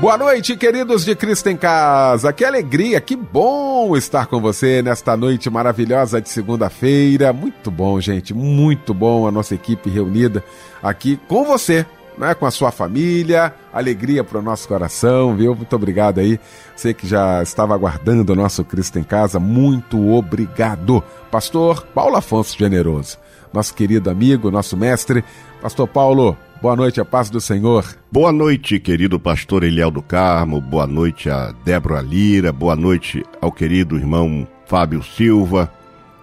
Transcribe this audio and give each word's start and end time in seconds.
Boa 0.00 0.16
noite, 0.16 0.56
queridos 0.56 1.04
de 1.04 1.16
Cristo 1.16 1.48
em 1.48 1.56
Casa. 1.56 2.32
Que 2.32 2.44
alegria, 2.44 3.00
que 3.00 3.16
bom 3.16 3.96
estar 3.96 4.26
com 4.26 4.40
você 4.40 4.80
nesta 4.80 5.16
noite 5.16 5.50
maravilhosa 5.50 6.20
de 6.20 6.28
segunda-feira. 6.28 7.32
Muito 7.32 7.68
bom, 7.68 8.00
gente, 8.00 8.32
muito 8.32 8.94
bom 8.94 9.26
a 9.26 9.32
nossa 9.32 9.56
equipe 9.56 9.90
reunida 9.90 10.44
aqui 10.80 11.18
com 11.26 11.44
você, 11.44 11.84
né, 12.16 12.32
com 12.32 12.46
a 12.46 12.50
sua 12.52 12.70
família. 12.70 13.52
Alegria 13.72 14.22
para 14.22 14.38
o 14.38 14.42
nosso 14.42 14.68
coração, 14.68 15.34
viu? 15.34 15.52
Muito 15.56 15.74
obrigado 15.74 16.20
aí. 16.20 16.38
Você 16.76 16.94
que 16.94 17.06
já 17.06 17.42
estava 17.42 17.74
aguardando 17.74 18.32
o 18.32 18.36
nosso 18.36 18.64
Cristo 18.64 19.00
em 19.00 19.04
Casa, 19.04 19.40
muito 19.40 20.12
obrigado. 20.12 21.02
Pastor 21.28 21.84
Paulo 21.92 22.14
Afonso 22.14 22.56
Generoso, 22.56 23.18
nosso 23.52 23.74
querido 23.74 24.10
amigo, 24.10 24.50
nosso 24.50 24.76
mestre. 24.76 25.24
Pastor 25.60 25.88
Paulo, 25.88 26.36
Boa 26.60 26.74
noite, 26.74 27.00
a 27.00 27.04
paz 27.04 27.30
do 27.30 27.40
Senhor. 27.40 27.84
Boa 28.10 28.32
noite, 28.32 28.80
querido 28.80 29.20
pastor 29.20 29.62
Eliel 29.62 29.92
do 29.92 30.02
Carmo. 30.02 30.60
Boa 30.60 30.88
noite 30.88 31.30
a 31.30 31.54
Débora 31.64 32.00
Lira. 32.00 32.52
Boa 32.52 32.74
noite 32.74 33.24
ao 33.40 33.52
querido 33.52 33.96
irmão 33.96 34.44
Fábio 34.66 35.00
Silva. 35.00 35.72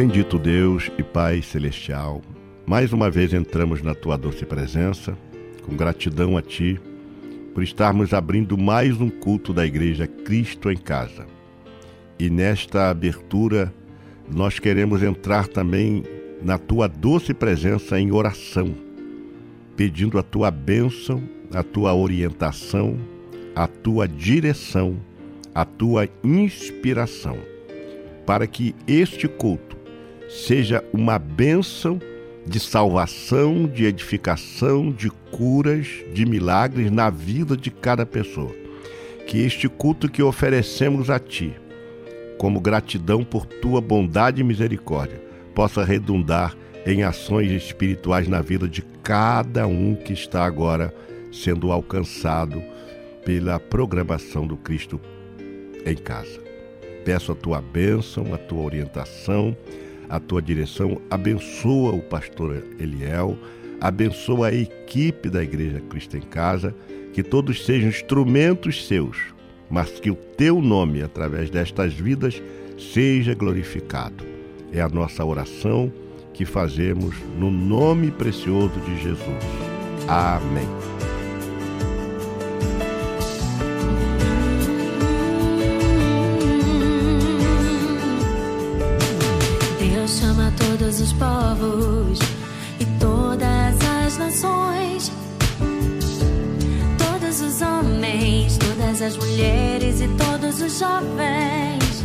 Bendito 0.00 0.38
Deus 0.38 0.90
e 0.96 1.02
Pai 1.02 1.42
Celestial, 1.42 2.22
mais 2.64 2.90
uma 2.90 3.10
vez 3.10 3.34
entramos 3.34 3.82
na 3.82 3.94
tua 3.94 4.16
doce 4.16 4.46
presença, 4.46 5.14
com 5.62 5.76
gratidão 5.76 6.38
a 6.38 6.40
Ti, 6.40 6.80
por 7.52 7.62
estarmos 7.62 8.14
abrindo 8.14 8.56
mais 8.56 8.98
um 8.98 9.10
culto 9.10 9.52
da 9.52 9.66
Igreja 9.66 10.06
Cristo 10.06 10.70
em 10.70 10.76
Casa. 10.78 11.26
E 12.18 12.30
nesta 12.30 12.88
abertura, 12.88 13.74
nós 14.26 14.58
queremos 14.58 15.02
entrar 15.02 15.46
também 15.46 16.02
na 16.42 16.56
tua 16.56 16.88
doce 16.88 17.34
presença 17.34 18.00
em 18.00 18.10
oração, 18.10 18.74
pedindo 19.76 20.18
a 20.18 20.22
tua 20.22 20.50
bênção, 20.50 21.22
a 21.52 21.62
tua 21.62 21.94
orientação, 21.94 22.96
a 23.54 23.66
tua 23.66 24.08
direção, 24.08 24.96
a 25.54 25.66
tua 25.66 26.08
inspiração, 26.24 27.36
para 28.24 28.46
que 28.46 28.74
este 28.86 29.28
culto 29.28 29.78
seja 30.30 30.84
uma 30.92 31.18
bênção 31.18 32.00
de 32.46 32.60
salvação, 32.60 33.66
de 33.66 33.84
edificação, 33.84 34.90
de 34.90 35.10
curas, 35.30 35.88
de 36.14 36.24
milagres 36.24 36.90
na 36.90 37.10
vida 37.10 37.56
de 37.56 37.70
cada 37.70 38.06
pessoa. 38.06 38.54
Que 39.26 39.38
este 39.44 39.68
culto 39.68 40.08
que 40.08 40.22
oferecemos 40.22 41.10
a 41.10 41.18
Ti, 41.18 41.54
como 42.38 42.60
gratidão 42.60 43.24
por 43.24 43.44
Tua 43.44 43.80
bondade 43.80 44.40
e 44.40 44.44
misericórdia, 44.44 45.20
possa 45.54 45.84
redundar 45.84 46.56
em 46.86 47.02
ações 47.02 47.50
espirituais 47.50 48.26
na 48.26 48.40
vida 48.40 48.68
de 48.68 48.82
cada 49.02 49.66
um 49.66 49.94
que 49.94 50.12
está 50.12 50.44
agora 50.44 50.94
sendo 51.32 51.70
alcançado 51.70 52.62
pela 53.24 53.60
programação 53.60 54.46
do 54.46 54.56
Cristo 54.56 55.00
em 55.84 55.96
casa. 55.96 56.40
Peço 57.04 57.32
a 57.32 57.34
tua 57.34 57.60
bênção, 57.60 58.34
a 58.34 58.38
tua 58.38 58.62
orientação, 58.62 59.56
a 60.10 60.18
tua 60.18 60.42
direção, 60.42 61.00
abençoa 61.08 61.92
o 61.92 62.02
pastor 62.02 62.64
Eliel, 62.80 63.38
abençoa 63.80 64.48
a 64.48 64.54
equipe 64.54 65.30
da 65.30 65.42
Igreja 65.42 65.80
Cristo 65.88 66.16
em 66.16 66.20
Casa, 66.20 66.74
que 67.12 67.22
todos 67.22 67.64
sejam 67.64 67.88
instrumentos 67.88 68.86
seus, 68.86 69.16
mas 69.70 69.88
que 70.00 70.10
o 70.10 70.16
teu 70.16 70.60
nome, 70.60 71.00
através 71.00 71.48
destas 71.48 71.94
vidas, 71.94 72.42
seja 72.76 73.34
glorificado. 73.34 74.24
É 74.72 74.80
a 74.80 74.88
nossa 74.88 75.24
oração 75.24 75.92
que 76.34 76.44
fazemos 76.44 77.14
no 77.38 77.50
nome 77.50 78.10
precioso 78.10 78.80
de 78.80 79.02
Jesus. 79.02 79.44
Amém. 80.08 81.09
Povos 91.20 92.18
e 92.80 92.86
todas 92.98 93.76
as 94.04 94.16
nações, 94.16 95.12
todos 96.96 97.42
os 97.42 97.60
homens, 97.60 98.56
todas 98.56 99.02
as 99.02 99.18
mulheres 99.18 100.00
e 100.00 100.08
todos 100.16 100.62
os 100.62 100.78
jovens, 100.78 102.04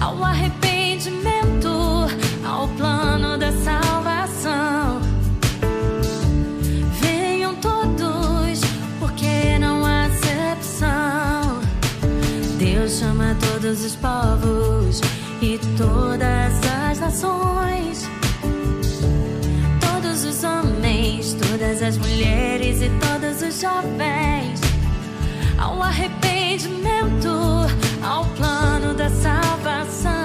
ao 0.00 0.24
arrependimento, 0.24 1.68
ao 2.44 2.66
plano 2.76 3.38
da 3.38 3.52
salvação. 3.52 5.00
Venham 7.00 7.54
todos, 7.54 8.60
porque 8.98 9.56
não 9.60 9.86
há 9.86 10.08
exceção. 10.08 11.60
Deus 12.58 12.98
chama 12.98 13.36
todos 13.40 13.84
os 13.84 13.94
povos 13.94 15.00
e 15.40 15.58
todas 15.76 16.52
as 16.88 16.98
nações, 16.98 18.08
todas 21.34 21.82
as 21.82 21.96
mulheres 21.98 22.82
e 22.82 22.90
todos 23.00 23.42
os 23.42 23.60
jovens, 23.60 24.60
ao 25.58 25.82
arrependimento, 25.82 27.28
ao 28.02 28.24
plano 28.36 28.94
da 28.94 29.08
salvação. 29.08 30.21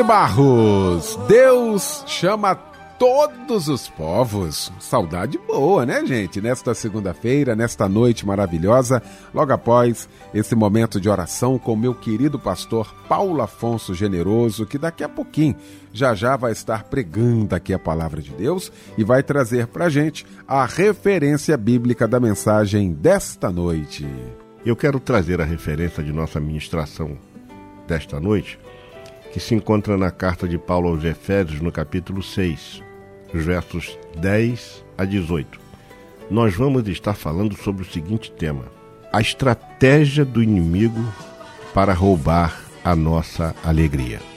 Aline 0.00 0.08
Barros, 0.08 1.18
Deus 1.28 2.04
chama 2.06 2.54
todos 2.98 3.68
os 3.68 3.86
povos. 3.88 4.72
Saudade 4.80 5.38
boa, 5.46 5.84
né, 5.84 6.04
gente? 6.06 6.40
Nesta 6.40 6.74
segunda-feira, 6.74 7.54
nesta 7.54 7.86
noite 7.86 8.26
maravilhosa, 8.26 9.02
logo 9.34 9.52
após 9.52 10.08
esse 10.32 10.54
momento 10.54 10.98
de 10.98 11.08
oração 11.08 11.58
com 11.58 11.76
meu 11.76 11.94
querido 11.94 12.38
pastor 12.38 12.94
Paulo 13.08 13.42
Afonso 13.42 13.94
Generoso, 13.94 14.64
que 14.64 14.78
daqui 14.78 15.04
a 15.04 15.08
pouquinho 15.08 15.56
já 15.92 16.14
já 16.14 16.34
vai 16.34 16.52
estar 16.52 16.84
pregando 16.84 17.54
aqui 17.54 17.74
a 17.74 17.78
palavra 17.78 18.22
de 18.22 18.30
Deus 18.30 18.72
e 18.96 19.04
vai 19.04 19.22
trazer 19.22 19.66
pra 19.66 19.90
gente 19.90 20.26
a 20.48 20.64
referência 20.64 21.58
bíblica 21.58 22.08
da 22.08 22.18
mensagem 22.18 22.90
desta 22.92 23.50
noite. 23.50 24.08
Eu 24.64 24.74
quero 24.74 24.98
trazer 24.98 25.42
a 25.42 25.44
referência 25.44 26.02
de 26.02 26.12
nossa 26.12 26.40
ministração 26.40 27.18
desta 27.86 28.20
noite, 28.20 28.58
que 29.32 29.40
se 29.40 29.54
encontra 29.54 29.96
na 29.96 30.10
carta 30.10 30.46
de 30.46 30.58
Paulo 30.58 30.88
aos 30.88 31.04
Efésios, 31.04 31.60
no 31.60 31.70
capítulo 31.70 32.22
6, 32.22 32.82
os 33.32 33.44
versos 33.44 33.98
10 34.16 34.84
a 34.98 35.04
18. 35.04 35.60
Nós 36.30 36.54
vamos 36.54 36.86
estar 36.88 37.14
falando 37.14 37.56
sobre 37.56 37.82
o 37.82 37.90
seguinte 37.90 38.30
tema: 38.32 38.64
a 39.12 39.20
estratégia 39.20 40.24
do 40.24 40.42
inimigo 40.42 41.04
para 41.74 41.92
roubar 41.92 42.60
a 42.84 42.94
nossa 42.96 43.54
alegria. 43.64 44.29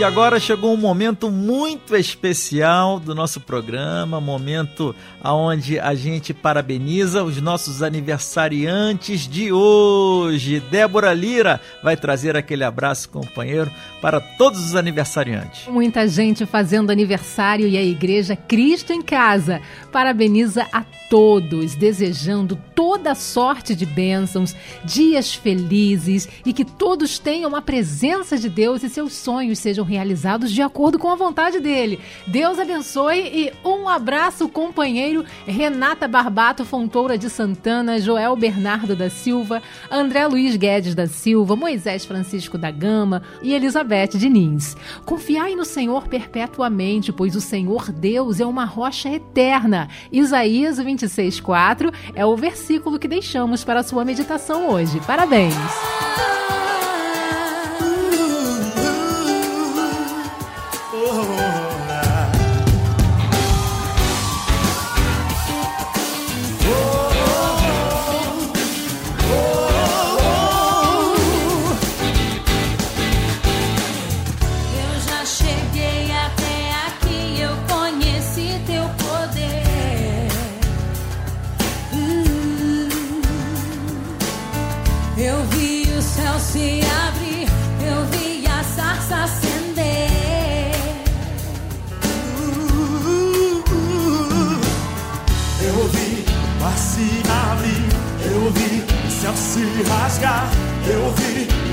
E 0.00 0.02
agora 0.04 0.40
chegou 0.40 0.72
um 0.72 0.78
momento 0.78 1.30
muito 1.30 1.94
especial 1.94 2.98
do 2.98 3.14
nosso 3.14 3.38
programa, 3.38 4.18
momento 4.18 4.96
aonde 5.22 5.78
a 5.78 5.94
gente 5.94 6.32
parabeniza 6.32 7.22
os 7.22 7.38
nossos 7.38 7.82
aniversariantes 7.82 9.28
de 9.28 9.52
hoje. 9.52 10.58
Débora 10.58 11.12
Lira 11.12 11.60
vai 11.82 11.98
trazer 11.98 12.34
aquele 12.34 12.64
abraço, 12.64 13.10
companheiro, 13.10 13.70
para 14.00 14.22
todos 14.22 14.64
os 14.64 14.74
aniversariantes. 14.74 15.68
Muita 15.68 16.08
gente 16.08 16.46
fazendo 16.46 16.88
aniversário 16.88 17.68
e 17.68 17.76
a 17.76 17.82
Igreja 17.82 18.34
Cristo 18.34 18.94
em 18.94 19.02
Casa 19.02 19.60
parabeniza 19.92 20.66
a 20.72 20.82
todos, 21.10 21.74
desejando 21.74 22.56
toda 22.74 23.14
sorte 23.14 23.74
de 23.74 23.84
bênçãos, 23.84 24.56
dias 24.82 25.34
felizes 25.34 26.26
e 26.46 26.54
que 26.54 26.64
todos 26.64 27.18
tenham 27.18 27.54
a 27.54 27.60
presença 27.60 28.38
de 28.38 28.48
Deus 28.48 28.82
e 28.82 28.88
seus 28.88 29.12
sonhos 29.12 29.58
sejam 29.58 29.89
realizados 29.90 30.52
de 30.52 30.62
acordo 30.62 30.98
com 30.98 31.10
a 31.10 31.16
vontade 31.16 31.58
dele. 31.58 32.00
Deus 32.26 32.58
abençoe 32.58 33.18
e 33.18 33.52
um 33.66 33.88
abraço, 33.88 34.48
companheiro 34.48 35.24
Renata 35.46 36.06
Barbato 36.06 36.64
Fontoura 36.64 37.18
de 37.18 37.28
Santana, 37.28 37.98
Joel 37.98 38.36
Bernardo 38.36 38.94
da 38.94 39.10
Silva, 39.10 39.60
André 39.90 40.26
Luiz 40.28 40.54
Guedes 40.54 40.94
da 40.94 41.08
Silva, 41.08 41.56
Moisés 41.56 42.04
Francisco 42.04 42.56
da 42.56 42.70
Gama 42.70 43.22
e 43.42 43.52
Elizabeth 43.52 44.10
Diniz. 44.14 44.76
Confiai 45.04 45.56
no 45.56 45.64
Senhor 45.64 46.06
perpetuamente, 46.06 47.12
pois 47.12 47.34
o 47.34 47.40
Senhor 47.40 47.90
Deus 47.90 48.38
é 48.38 48.46
uma 48.46 48.64
rocha 48.64 49.08
eterna. 49.08 49.88
Isaías 50.12 50.78
26:4 50.78 51.92
é 52.14 52.24
o 52.24 52.36
versículo 52.36 52.98
que 52.98 53.08
deixamos 53.08 53.64
para 53.64 53.80
a 53.80 53.84
sua 53.84 54.04
meditação 54.04 54.68
hoje. 54.68 55.00
Parabéns. 55.00 56.39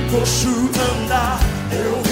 coxo 0.10 0.50
andar, 1.04 1.40
eu 1.72 2.07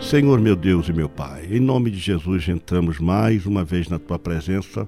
Senhor 0.00 0.38
meu 0.40 0.54
Deus 0.54 0.90
e 0.90 0.92
meu 0.92 1.08
Pai, 1.08 1.48
em 1.50 1.58
nome 1.58 1.90
de 1.90 1.98
Jesus 1.98 2.46
entramos 2.46 2.98
mais 2.98 3.46
uma 3.46 3.64
vez 3.64 3.88
na 3.88 3.98
tua 3.98 4.18
presença 4.18 4.86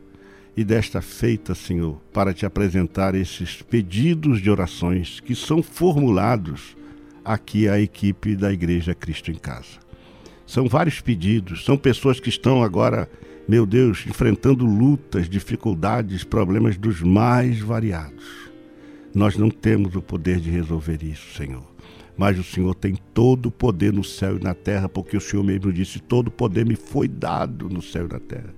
e 0.57 0.65
desta 0.65 1.01
feita, 1.01 1.55
Senhor, 1.55 2.01
para 2.13 2.33
te 2.33 2.47
apresentar 2.47 3.15
esses 3.15 3.61
pedidos 3.63 4.41
de 4.41 4.51
orações 4.51 5.21
que 5.21 5.35
são 5.35 5.63
formulados 5.63 6.77
aqui 7.25 7.69
à 7.69 7.81
equipe 7.81 8.37
da 8.37 8.53
Igreja 8.53 8.95
Cristo 8.95 9.31
em 9.31 9.35
Casa. 9.35 9.79
São 10.47 10.69
vários 10.69 11.01
pedidos, 11.01 11.65
são 11.65 11.77
pessoas 11.77 12.21
que 12.21 12.29
estão 12.29 12.63
agora, 12.63 13.09
meu 13.49 13.67
Deus, 13.67 14.05
enfrentando 14.07 14.65
lutas, 14.65 15.29
dificuldades, 15.29 16.23
problemas 16.23 16.77
dos 16.77 17.01
mais 17.01 17.59
variados. 17.59 18.25
Nós 19.15 19.37
não 19.37 19.51
temos 19.51 19.97
o 19.97 20.03
poder 20.03 20.39
de 20.39 20.51
resolver 20.51 21.03
isso, 21.03 21.35
Senhor 21.37 21.75
mas 22.17 22.39
o 22.39 22.45
Senhor 22.45 22.75
tem 22.75 22.97
todo 23.13 23.47
o 23.47 23.51
poder 23.51 23.93
no 23.93 24.05
céu 24.05 24.37
e 24.37 24.43
na 24.43 24.55
terra, 24.55 24.89
porque 24.89 25.17
o 25.17 25.21
Senhor 25.21 25.43
mesmo 25.43 25.73
disse: 25.73 25.99
todo 25.99 26.29
o 26.29 26.31
poder 26.31 26.65
me 26.65 26.77
foi 26.77 27.09
dado 27.09 27.69
no 27.69 27.83
céu 27.83 28.07
e 28.07 28.13
na 28.13 28.21
terra. 28.21 28.55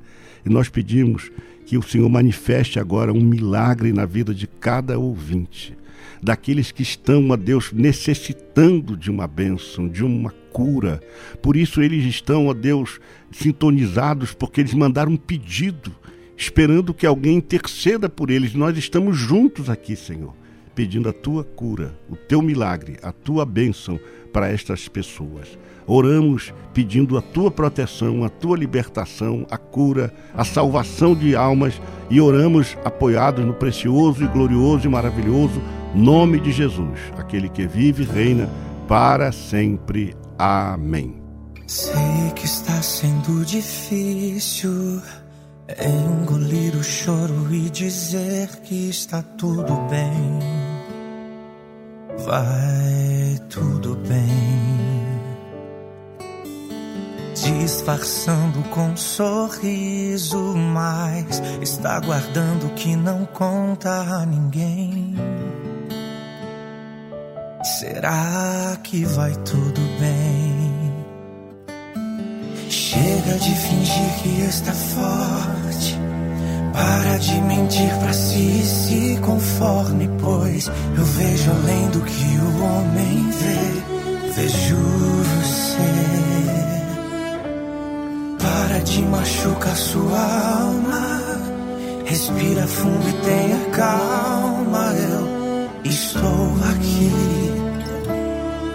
E 0.47 0.49
nós 0.49 0.69
pedimos 0.69 1.31
que 1.67 1.77
o 1.77 1.83
Senhor 1.83 2.09
manifeste 2.09 2.79
agora 2.79 3.13
um 3.13 3.21
milagre 3.21 3.93
na 3.93 4.07
vida 4.07 4.33
de 4.33 4.47
cada 4.47 4.99
ouvinte, 4.99 5.77
daqueles 6.23 6.71
que 6.71 6.83
estão, 6.83 7.33
a 7.33 7.37
Deus, 7.37 7.73
necessitando 7.73 8.97
de 8.97 9.11
uma 9.11 9.27
bênção, 9.27 9.89
de 9.89 10.05
uma 10.05 10.31
cura. 10.53 11.01
Por 11.43 11.57
isso 11.57 11.83
eles 11.83 12.05
estão, 12.05 12.49
a 12.49 12.55
Deus, 12.55 13.01
sintonizados, 13.33 14.33
porque 14.33 14.61
eles 14.61 14.73
mandaram 14.73 15.13
um 15.13 15.17
pedido, 15.17 15.93
esperando 16.37 16.95
que 16.95 17.05
alguém 17.05 17.37
interceda 17.37 18.09
por 18.09 18.31
eles. 18.31 18.55
Nós 18.55 18.79
estamos 18.79 19.19
juntos 19.19 19.69
aqui, 19.69 19.97
Senhor 19.97 20.33
pedindo 20.77 21.09
a 21.09 21.13
tua 21.13 21.43
cura, 21.43 21.99
o 22.07 22.15
teu 22.15 22.43
milagre, 22.43 22.99
a 23.03 23.11
tua 23.11 23.47
bênção 23.47 23.99
para 24.31 24.51
estas 24.51 24.87
pessoas. 24.87 25.59
Oramos 25.87 26.53
pedindo 26.75 27.17
a 27.17 27.23
tua 27.23 27.51
proteção, 27.51 28.25
a 28.25 28.29
tua 28.29 28.57
libertação, 28.57 29.47
a 29.51 29.57
cura, 29.57 30.13
a 30.35 30.45
salvação 30.45 31.15
de 31.15 31.37
almas 31.37 31.81
e 32.11 32.21
oramos 32.21 32.77
apoiados 32.85 33.45
no 33.45 33.55
precioso 33.55 34.25
e 34.25 34.27
glorioso 34.27 34.87
e 34.87 34.91
maravilhoso 34.91 35.61
nome 35.95 36.41
de 36.41 36.53
Jesus, 36.53 36.99
aquele 37.17 37.49
que 37.49 37.67
vive 37.67 38.03
e 38.03 38.07
reina 38.07 38.51
para 38.89 39.33
sempre. 39.33 40.15
Amém. 40.39 41.23
Sei 41.67 42.31
que 42.35 42.45
está 42.45 42.81
sendo 42.83 43.45
difícil 43.45 45.01
engolir 45.69 46.77
o 46.77 46.85
choro 46.85 47.53
e 47.53 47.71
dizer 47.71 48.49
que 48.63 48.89
está 48.89 49.23
tudo 49.23 49.75
bem. 49.89 50.39
Vai 52.25 53.39
tudo 53.49 53.97
bem. 53.97 54.96
Disfarçando 57.37 58.63
com 58.71 58.89
um 58.89 58.97
sorriso, 58.97 60.39
mas 60.57 61.43
está 61.61 62.01
guardando 62.01 62.73
que 62.75 62.97
não 62.97 63.27
conta 63.27 63.91
a 63.91 64.25
ninguém. 64.25 65.15
Será 67.79 68.79
que 68.83 69.05
vai 69.05 69.33
tudo 69.45 69.81
bem? 70.01 70.95
Chega 72.71 73.39
de 73.39 73.55
fingir 73.55 74.23
que 74.23 74.41
está 74.43 74.73
forte. 74.73 75.99
Para 76.73 77.19
de 77.19 77.41
mentir 77.43 77.99
pra 77.99 78.13
si 78.13 78.61
e 78.61 78.65
se 78.65 79.21
conforme, 79.21 80.09
pois 80.21 80.69
eu 80.69 81.05
vejo 81.05 81.51
além 81.51 81.89
do 81.91 82.01
que 82.01 82.39
o 82.39 82.65
homem 82.65 83.31
vê. 83.31 84.31
Vejo 84.33 84.77
você. 84.77 86.36
Para 88.77 88.85
de 88.85 89.01
machucar 89.05 89.75
sua 89.75 90.21
alma. 90.61 91.23
Respira 92.05 92.67
fundo 92.67 93.09
e 93.09 93.13
tenha 93.25 93.59
calma. 93.71 94.93
Eu 94.93 95.91
estou 95.91 96.53
aqui 96.71 97.11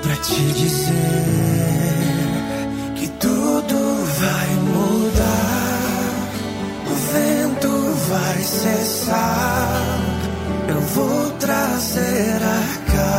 pra 0.01 0.15
te 0.15 0.41
dizer 0.53 0.95
que 2.95 3.07
tudo 3.09 3.77
vai 4.21 4.49
mudar. 4.73 5.91
O 6.89 6.95
vento 7.13 7.69
vai 8.09 8.41
cessar. 8.41 9.83
Eu 10.67 10.81
vou 10.81 11.29
trazer 11.37 12.41
a 12.41 12.91
calma 12.91 13.10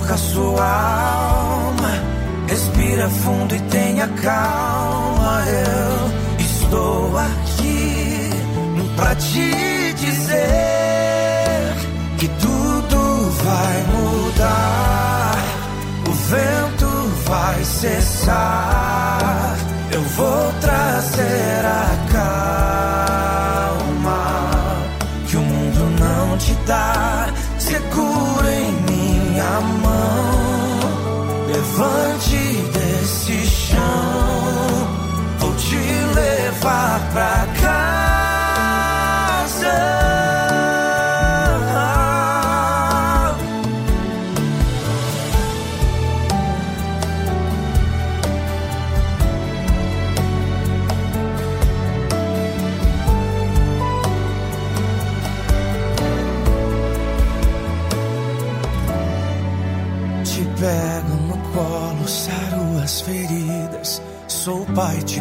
de 0.00 0.06
machucar 0.06 0.18
sua 0.18 0.64
alma. 0.64 1.90
Respira 2.48 3.08
fundo 3.08 3.54
e 3.54 3.60
tenha 3.70 4.08
calma. 4.08 5.44
Eu 5.46 6.10
estou 6.38 7.18
aqui 7.18 8.30
pra 8.96 9.14
te 9.14 9.94
dizer 9.94 11.74
que 12.18 12.28
tudo 12.28 13.30
vai 13.44 13.84
mudar. 13.94 15.36
O 16.08 16.12
vento 16.12 16.86
vai 17.26 17.64
cessar. 17.64 18.59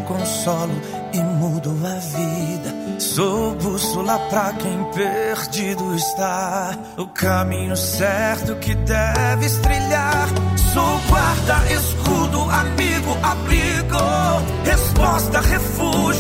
Consolo 0.10 0.74
e 1.14 1.20
mudo 1.20 1.70
a 1.86 2.00
vida. 2.00 3.00
Sou 3.00 3.54
bússola 3.56 4.18
pra 4.30 4.52
quem 4.54 4.84
perdido 4.92 5.96
está. 5.96 6.76
O 6.98 7.06
caminho 7.08 7.78
certo 7.78 8.56
que 8.56 8.74
deves 8.74 9.58
trilhar. 9.60 10.28
Sou 10.74 11.00
guarda, 11.08 11.74
escudo, 11.74 12.42
amigo, 12.50 13.18
abrigo. 13.22 14.00
Resposta, 14.66 15.42
refúgio, 15.42 16.19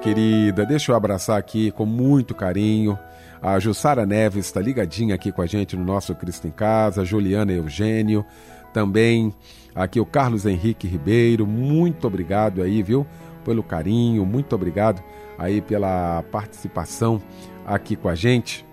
querida, 0.00 0.64
deixa 0.64 0.92
eu 0.92 0.96
abraçar 0.96 1.38
aqui 1.38 1.70
com 1.70 1.84
muito 1.84 2.34
carinho. 2.34 2.98
A 3.42 3.58
Jussara 3.58 4.06
Neves 4.06 4.46
está 4.46 4.60
ligadinha 4.60 5.14
aqui 5.14 5.30
com 5.30 5.42
a 5.42 5.46
gente 5.46 5.76
no 5.76 5.84
nosso 5.84 6.14
Cristo 6.14 6.46
em 6.46 6.50
Casa, 6.50 7.04
Juliana 7.04 7.52
Eugênio, 7.52 8.24
também 8.72 9.34
aqui 9.74 10.00
o 10.00 10.06
Carlos 10.06 10.46
Henrique 10.46 10.86
Ribeiro, 10.86 11.46
muito 11.46 12.06
obrigado 12.06 12.62
aí, 12.62 12.82
viu, 12.82 13.06
pelo 13.44 13.62
carinho, 13.62 14.24
muito 14.26 14.54
obrigado 14.54 15.02
aí 15.38 15.60
pela 15.60 16.22
participação 16.30 17.20
aqui 17.64 17.94
com 17.94 18.08
a 18.08 18.14
gente. 18.14 18.67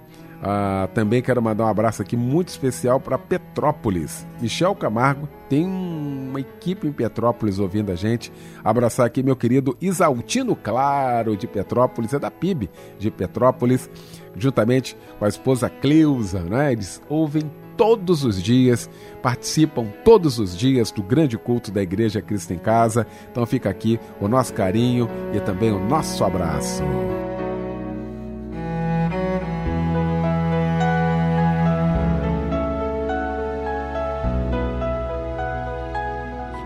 Ah, 0.48 0.88
também 0.94 1.24
quero 1.24 1.42
mandar 1.42 1.66
um 1.66 1.70
abraço 1.70 2.04
aqui 2.04 2.16
muito 2.16 2.50
especial 2.50 3.00
para 3.00 3.18
Petrópolis. 3.18 4.28
Michel 4.40 4.76
Camargo 4.76 5.28
tem 5.50 5.66
uma 5.66 6.40
equipe 6.40 6.88
em 6.88 6.92
Petrópolis 6.92 7.58
ouvindo 7.58 7.92
a 7.92 7.96
gente. 7.96 8.32
Abraçar 8.64 9.08
aqui 9.08 9.24
meu 9.24 9.36
querido 9.36 9.76
Isaltino 9.82 10.56
Claro 10.56 11.36
de 11.36 11.48
Petrópolis, 11.48 12.14
é 12.14 12.20
da 12.20 12.30
PIB 12.30 12.70
de 13.00 13.10
Petrópolis, 13.10 13.90
juntamente 14.38 14.96
com 15.18 15.26
a 15.26 15.30
esposa 15.30 15.68
Cleusa, 15.68 16.42
né? 16.42 16.74
Eles 16.74 17.02
ouvem 17.10 17.42
todos 17.76 18.24
os 18.24 18.42
dias, 18.42 18.88
participam 19.24 19.88
todos 20.04 20.38
os 20.38 20.56
dias 20.56 20.92
do 20.92 21.02
grande 21.02 21.40
culto 21.40 21.72
da 21.72 21.82
Igreja 21.82 22.22
Cristo 22.22 22.54
em 22.54 22.60
Casa. 22.60 23.08
Então 23.32 23.48
fica 23.48 23.68
aqui 23.68 24.00
o 24.22 24.28
nosso 24.28 24.54
carinho 24.54 25.10
e 25.34 25.40
também 25.40 25.72
o 25.72 25.80
nosso 25.80 26.24
abraço. 26.24 26.84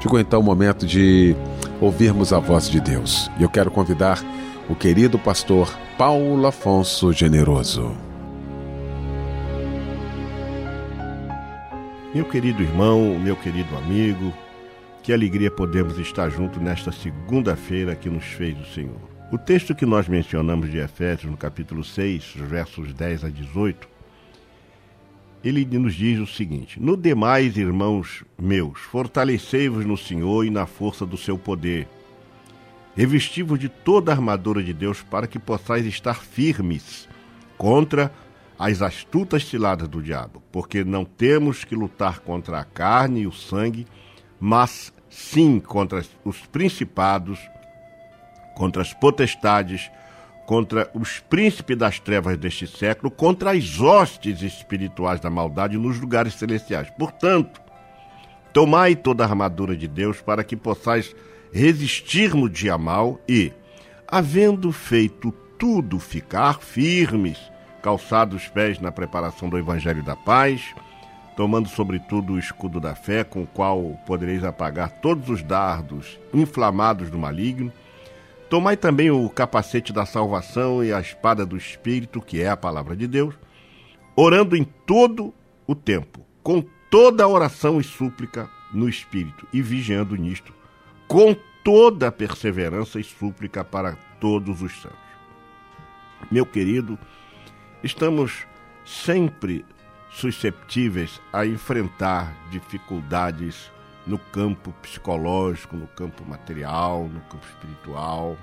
Chegou 0.01 0.17
então 0.17 0.39
o 0.39 0.43
momento 0.43 0.85
de 0.85 1.35
ouvirmos 1.81 2.31
a 2.31 2.39
voz 2.39 2.69
de 2.69 2.79
Deus. 2.79 3.29
E 3.37 3.43
eu 3.43 3.49
quero 3.49 3.69
convidar 3.69 4.17
o 4.69 4.75
querido 4.75 5.19
pastor 5.19 5.69
Paulo 5.97 6.47
Afonso 6.47 7.11
Generoso. 7.11 7.91
Meu 12.15 12.23
querido 12.23 12.63
irmão, 12.63 13.19
meu 13.19 13.35
querido 13.35 13.75
amigo, 13.75 14.33
que 15.03 15.11
alegria 15.11 15.51
podemos 15.51 15.99
estar 15.99 16.29
juntos 16.29 16.61
nesta 16.61 16.93
segunda-feira 16.93 17.93
que 17.93 18.09
nos 18.09 18.23
fez 18.23 18.57
o 18.57 18.65
Senhor. 18.73 19.09
O 19.33 19.37
texto 19.37 19.75
que 19.75 19.85
nós 19.85 20.07
mencionamos 20.07 20.71
de 20.71 20.77
Efésios, 20.77 21.29
no 21.29 21.37
capítulo 21.37 21.83
6, 21.83 22.35
versos 22.37 22.93
10 22.93 23.25
a 23.25 23.29
18, 23.29 23.87
ele 25.43 25.65
nos 25.77 25.95
diz 25.95 26.19
o 26.19 26.27
seguinte: 26.27 26.79
No 26.79 26.97
demais, 26.97 27.57
irmãos 27.57 28.23
meus, 28.37 28.79
fortalecei-vos 28.79 29.85
no 29.85 29.97
Senhor 29.97 30.45
e 30.45 30.49
na 30.49 30.65
força 30.65 31.05
do 31.05 31.17
seu 31.17 31.37
poder. 31.37 31.87
Revesti-vos 32.95 33.59
de 33.59 33.69
toda 33.69 34.11
a 34.11 34.15
armadura 34.15 34.61
de 34.61 34.73
Deus 34.73 35.01
para 35.01 35.27
que 35.27 35.39
possais 35.39 35.85
estar 35.85 36.15
firmes 36.15 37.07
contra 37.57 38.11
as 38.57 38.81
astutas 38.81 39.45
ciladas 39.45 39.87
do 39.87 40.01
diabo, 40.01 40.43
porque 40.51 40.83
não 40.83 41.05
temos 41.05 41.63
que 41.63 41.75
lutar 41.75 42.19
contra 42.19 42.59
a 42.59 42.65
carne 42.65 43.21
e 43.21 43.27
o 43.27 43.31
sangue, 43.31 43.87
mas 44.37 44.91
sim 45.09 45.61
contra 45.61 46.03
os 46.25 46.39
principados, 46.47 47.39
contra 48.55 48.81
as 48.81 48.93
potestades, 48.93 49.89
contra 50.49 50.89
os 50.95 51.19
príncipes 51.19 51.77
das 51.77 51.99
trevas 51.99 52.35
deste 52.35 52.65
século, 52.65 53.11
contra 53.11 53.51
as 53.51 53.79
hostes 53.79 54.41
espirituais 54.41 55.19
da 55.19 55.29
maldade 55.29 55.77
nos 55.77 55.99
lugares 55.99 56.33
celestiais. 56.33 56.89
Portanto, 56.97 57.61
tomai 58.51 58.95
toda 58.95 59.23
a 59.23 59.27
armadura 59.27 59.77
de 59.77 59.87
Deus 59.87 60.21
para 60.21 60.43
que 60.43 60.55
possais 60.55 61.15
resistir 61.53 62.33
no 62.33 62.49
dia 62.49 62.79
mal 62.79 63.21
e, 63.29 63.53
havendo 64.07 64.71
feito 64.71 65.31
tudo, 65.59 65.99
ficar 65.99 66.59
firmes, 66.59 67.37
calçados 67.83 68.41
os 68.41 68.47
pés 68.47 68.79
na 68.79 68.91
preparação 68.91 69.49
do 69.49 69.57
evangelho 69.59 70.01
da 70.01 70.15
paz, 70.15 70.73
tomando 71.37 71.69
sobretudo 71.69 72.33
o 72.33 72.39
escudo 72.39 72.79
da 72.79 72.95
fé, 72.95 73.23
com 73.23 73.43
o 73.43 73.47
qual 73.47 73.83
podereis 74.03 74.43
apagar 74.43 74.89
todos 74.93 75.29
os 75.29 75.43
dardos 75.43 76.19
inflamados 76.33 77.11
do 77.11 77.19
maligno. 77.19 77.71
Tomai 78.49 78.75
também 78.75 79.11
o 79.11 79.29
capacete 79.29 79.93
da 79.93 80.07
salvação 80.07 80.83
e 80.83 80.91
a 80.91 80.99
espada 80.99 81.45
do 81.45 81.55
Espírito, 81.55 82.19
que 82.19 82.41
é 82.41 82.49
a 82.49 82.57
palavra 82.57 82.95
de 82.95 83.05
Deus, 83.05 83.35
orando 84.15 84.55
em 84.55 84.63
todo 84.63 85.33
o 85.67 85.75
tempo, 85.75 86.25
com 86.41 86.63
toda 86.89 87.27
oração 87.27 87.79
e 87.79 87.83
súplica 87.83 88.49
no 88.73 88.89
Espírito, 88.89 89.47
e 89.53 89.61
vigiando 89.61 90.15
nisto, 90.15 90.51
com 91.07 91.35
toda 91.63 92.11
perseverança 92.11 92.99
e 92.99 93.03
súplica 93.03 93.63
para 93.63 93.95
todos 94.19 94.63
os 94.63 94.81
santos. 94.81 94.97
Meu 96.31 96.45
querido, 96.45 96.97
estamos 97.83 98.47
sempre 98.83 99.63
susceptíveis 100.09 101.21
a 101.31 101.45
enfrentar 101.45 102.33
dificuldades 102.49 103.71
no 104.09 104.17
campo 104.17 104.73
psicológico, 104.81 105.77
no 105.77 105.85
campo 105.85 106.25
material, 106.27 107.07
no 107.07 107.21
campo 107.21 107.45
espiritual, 107.45 108.35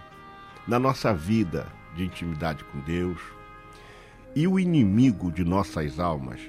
na 0.66 0.79
nossa 0.79 1.12
vida 1.12 1.66
de 1.96 2.05
intimidade 2.05 2.62
com 2.62 2.79
Deus. 2.81 3.20
E 4.33 4.46
o 4.46 4.61
inimigo 4.61 5.33
de 5.33 5.44
nossas 5.44 5.98
almas, 5.98 6.40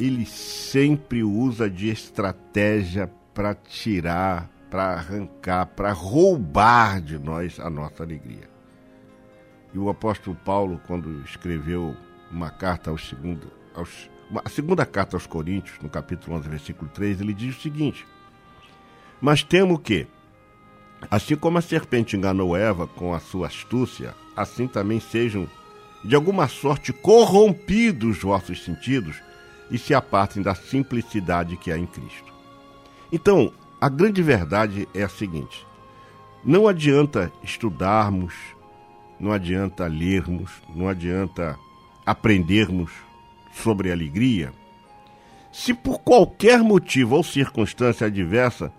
ele 0.00 0.24
sempre 0.24 1.22
usa 1.22 1.68
de 1.68 1.90
estratégia 1.90 3.06
para 3.34 3.54
tirar, 3.54 4.48
para 4.70 4.94
arrancar, 4.94 5.66
para 5.66 5.92
roubar 5.92 7.02
de 7.02 7.18
nós 7.18 7.60
a 7.60 7.68
nossa 7.68 8.02
alegria. 8.02 8.48
E 9.74 9.78
o 9.78 9.90
apóstolo 9.90 10.36
Paulo, 10.42 10.80
quando 10.86 11.20
escreveu 11.22 11.94
uma 12.30 12.50
carta 12.50 12.90
aos 12.90 13.06
segundo, 13.06 13.52
aos, 13.74 14.08
a 14.42 14.48
segunda 14.48 14.86
carta 14.86 15.16
aos 15.16 15.26
Coríntios, 15.26 15.78
no 15.82 15.90
capítulo 15.90 16.38
11, 16.38 16.48
versículo 16.48 16.90
3, 16.94 17.20
ele 17.20 17.34
diz 17.34 17.58
o 17.58 17.60
seguinte: 17.60 18.06
Mas 19.24 19.42
temo 19.42 19.78
que, 19.78 20.06
assim 21.10 21.34
como 21.34 21.56
a 21.56 21.62
serpente 21.62 22.14
enganou 22.14 22.54
Eva 22.54 22.86
com 22.86 23.14
a 23.14 23.18
sua 23.18 23.46
astúcia, 23.46 24.14
assim 24.36 24.68
também 24.68 25.00
sejam, 25.00 25.48
de 26.04 26.14
alguma 26.14 26.46
sorte, 26.46 26.92
corrompidos 26.92 28.18
os 28.18 28.22
vossos 28.22 28.62
sentidos 28.62 29.16
e 29.70 29.78
se 29.78 29.94
apartem 29.94 30.42
da 30.42 30.54
simplicidade 30.54 31.56
que 31.56 31.72
há 31.72 31.78
em 31.78 31.86
Cristo. 31.86 32.34
Então, 33.10 33.50
a 33.80 33.88
grande 33.88 34.20
verdade 34.20 34.86
é 34.92 35.04
a 35.04 35.08
seguinte: 35.08 35.66
não 36.44 36.68
adianta 36.68 37.32
estudarmos, 37.42 38.34
não 39.18 39.32
adianta 39.32 39.86
lermos, 39.86 40.50
não 40.76 40.86
adianta 40.86 41.58
aprendermos 42.04 42.92
sobre 43.54 43.90
alegria, 43.90 44.52
se 45.50 45.72
por 45.72 46.00
qualquer 46.00 46.58
motivo 46.58 47.16
ou 47.16 47.24
circunstância 47.24 48.06
adversa 48.06 48.70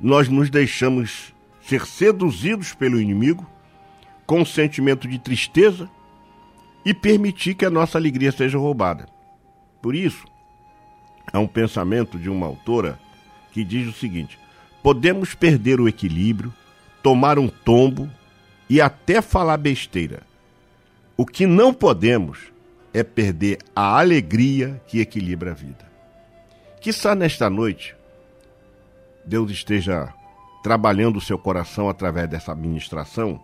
nós 0.00 0.28
nos 0.28 0.50
deixamos 0.50 1.34
ser 1.60 1.84
seduzidos 1.86 2.74
pelo 2.74 3.00
inimigo 3.00 3.48
com 4.26 4.40
um 4.40 4.44
sentimento 4.44 5.08
de 5.08 5.18
tristeza 5.18 5.88
e 6.84 6.94
permitir 6.94 7.54
que 7.54 7.64
a 7.64 7.70
nossa 7.70 7.98
alegria 7.98 8.30
seja 8.30 8.58
roubada. 8.58 9.08
Por 9.80 9.94
isso, 9.94 10.24
há 11.32 11.38
um 11.38 11.46
pensamento 11.46 12.18
de 12.18 12.28
uma 12.28 12.46
autora 12.46 12.98
que 13.52 13.64
diz 13.64 13.88
o 13.88 13.92
seguinte: 13.92 14.38
podemos 14.82 15.34
perder 15.34 15.80
o 15.80 15.88
equilíbrio, 15.88 16.52
tomar 17.02 17.38
um 17.38 17.48
tombo 17.48 18.10
e 18.68 18.80
até 18.80 19.20
falar 19.20 19.56
besteira. 19.56 20.22
O 21.16 21.24
que 21.24 21.46
não 21.46 21.72
podemos 21.72 22.52
é 22.92 23.02
perder 23.02 23.58
a 23.74 23.98
alegria 23.98 24.80
que 24.86 25.00
equilibra 25.00 25.52
a 25.52 25.54
vida. 25.54 25.86
Quizá 26.80 27.14
nesta 27.14 27.48
noite 27.50 27.96
Deus 29.26 29.50
esteja 29.50 30.12
trabalhando 30.62 31.16
o 31.16 31.20
seu 31.20 31.38
coração 31.38 31.88
através 31.88 32.28
dessa 32.28 32.54
ministração 32.54 33.40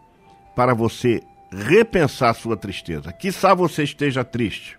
para 0.55 0.75
você 0.75 1.23
repensar 1.51 2.35
sua 2.35 2.57
tristeza. 2.57 3.12
Quizá 3.12 3.55
você 3.55 3.83
esteja 3.83 4.25
triste. 4.25 4.79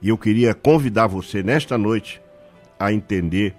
E 0.00 0.08
eu 0.08 0.18
queria 0.18 0.54
convidar 0.54 1.06
você 1.06 1.42
nesta 1.42 1.76
noite 1.76 2.20
a 2.78 2.92
entender 2.92 3.56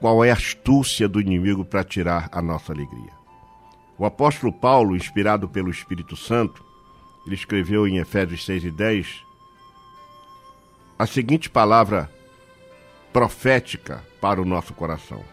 qual 0.00 0.24
é 0.24 0.30
a 0.30 0.34
astúcia 0.34 1.08
do 1.08 1.20
inimigo 1.20 1.64
para 1.64 1.82
tirar 1.82 2.28
a 2.30 2.42
nossa 2.42 2.72
alegria. 2.72 3.12
O 3.98 4.04
apóstolo 4.04 4.52
Paulo, 4.52 4.94
inspirado 4.94 5.48
pelo 5.48 5.70
Espírito 5.70 6.16
Santo, 6.16 6.62
ele 7.24 7.34
escreveu 7.34 7.88
em 7.88 7.96
Efésios 7.96 8.44
6 8.44 8.64
e 8.64 8.70
10 8.70 9.24
a 10.98 11.06
seguinte 11.06 11.50
palavra 11.50 12.10
profética 13.16 14.04
para 14.20 14.42
o 14.42 14.44
nosso 14.44 14.74
coração: 14.74 15.24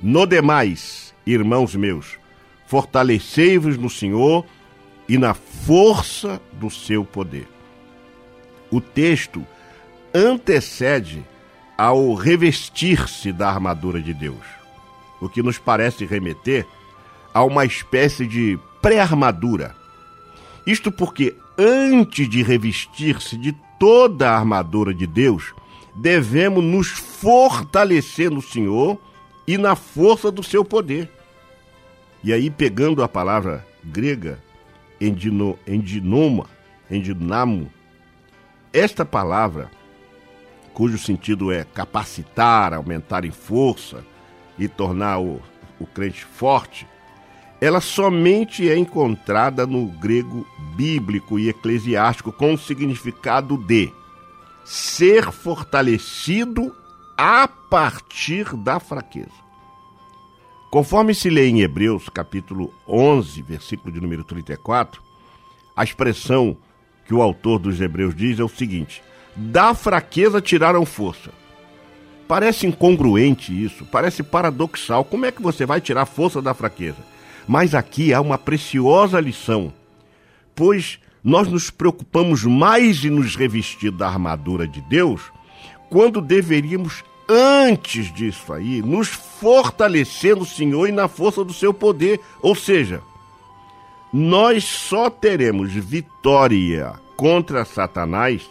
No 0.00 0.26
demais, 0.26 1.14
irmãos 1.24 1.72
meus, 1.76 2.18
fortalecei-vos 2.66 3.78
no 3.78 3.88
Senhor 3.88 4.44
e 5.08 5.16
na 5.16 5.34
força 5.34 6.42
do 6.54 6.68
seu 6.68 7.04
poder. 7.04 7.46
O 8.72 8.80
texto 8.80 9.46
antecede 10.12 11.24
ao 11.76 12.12
revestir-se 12.12 13.32
da 13.32 13.48
armadura 13.48 14.02
de 14.02 14.12
Deus, 14.12 14.44
o 15.20 15.28
que 15.28 15.40
nos 15.40 15.58
parece 15.58 16.04
remeter 16.04 16.66
a 17.32 17.44
uma 17.44 17.64
espécie 17.64 18.26
de 18.26 18.58
pré-armadura. 18.82 19.76
Isto 20.66 20.90
porque 20.90 21.36
antes 21.56 22.28
de 22.28 22.42
revestir-se 22.42 23.36
de 23.36 23.54
toda 23.78 24.28
a 24.28 24.36
armadura 24.36 24.92
de 24.92 25.06
Deus, 25.06 25.54
devemos 26.00 26.62
nos 26.62 26.88
fortalecer 26.88 28.30
no 28.30 28.40
Senhor 28.40 28.98
e 29.46 29.58
na 29.58 29.74
força 29.74 30.30
do 30.30 30.42
seu 30.42 30.64
poder. 30.64 31.10
E 32.22 32.32
aí, 32.32 32.50
pegando 32.50 33.02
a 33.02 33.08
palavra 33.08 33.66
grega 33.82 34.38
endino, 35.00 35.58
endinoma, 35.66 36.46
endinamo, 36.90 37.70
esta 38.72 39.04
palavra 39.04 39.70
cujo 40.72 40.96
sentido 40.96 41.50
é 41.50 41.64
capacitar, 41.64 42.72
aumentar 42.72 43.24
em 43.24 43.32
força 43.32 44.04
e 44.56 44.68
tornar 44.68 45.18
o, 45.18 45.42
o 45.80 45.86
crente 45.86 46.24
forte, 46.24 46.86
ela 47.60 47.80
somente 47.80 48.68
é 48.68 48.76
encontrada 48.76 49.66
no 49.66 49.86
grego 49.86 50.46
bíblico 50.76 51.40
e 51.40 51.48
eclesiástico 51.48 52.30
com 52.30 52.54
o 52.54 52.58
significado 52.58 53.56
de 53.56 53.90
ser 54.68 55.32
fortalecido 55.32 56.76
a 57.16 57.48
partir 57.48 58.54
da 58.54 58.78
fraqueza. 58.78 59.32
Conforme 60.70 61.14
se 61.14 61.30
lê 61.30 61.48
em 61.48 61.62
Hebreus, 61.62 62.10
capítulo 62.10 62.70
11, 62.86 63.40
versículo 63.40 63.90
de 63.90 63.98
número 63.98 64.22
34, 64.24 65.02
a 65.74 65.82
expressão 65.82 66.54
que 67.06 67.14
o 67.14 67.22
autor 67.22 67.58
dos 67.58 67.80
Hebreus 67.80 68.14
diz 68.14 68.38
é 68.38 68.44
o 68.44 68.48
seguinte: 68.48 69.02
da 69.34 69.72
fraqueza 69.72 70.38
tiraram 70.38 70.84
força. 70.84 71.30
Parece 72.28 72.66
incongruente 72.66 73.50
isso, 73.64 73.86
parece 73.86 74.22
paradoxal. 74.22 75.02
Como 75.02 75.24
é 75.24 75.32
que 75.32 75.40
você 75.40 75.64
vai 75.64 75.80
tirar 75.80 76.04
força 76.04 76.42
da 76.42 76.52
fraqueza? 76.52 76.98
Mas 77.46 77.74
aqui 77.74 78.12
há 78.12 78.20
uma 78.20 78.36
preciosa 78.36 79.18
lição, 79.18 79.72
pois 80.54 81.00
nós 81.28 81.46
nos 81.46 81.68
preocupamos 81.68 82.42
mais 82.42 83.04
em 83.04 83.10
nos 83.10 83.36
revestir 83.36 83.90
da 83.90 84.08
armadura 84.08 84.66
de 84.66 84.80
Deus, 84.80 85.20
quando 85.90 86.22
deveríamos, 86.22 87.04
antes 87.28 88.10
disso 88.10 88.50
aí, 88.50 88.80
nos 88.80 89.08
fortalecer 89.08 90.34
no 90.34 90.46
Senhor 90.46 90.88
e 90.88 90.92
na 90.92 91.06
força 91.06 91.44
do 91.44 91.52
seu 91.52 91.74
poder. 91.74 92.18
Ou 92.40 92.54
seja, 92.54 93.02
nós 94.10 94.64
só 94.64 95.10
teremos 95.10 95.70
vitória 95.70 96.94
contra 97.14 97.66
Satanás 97.66 98.48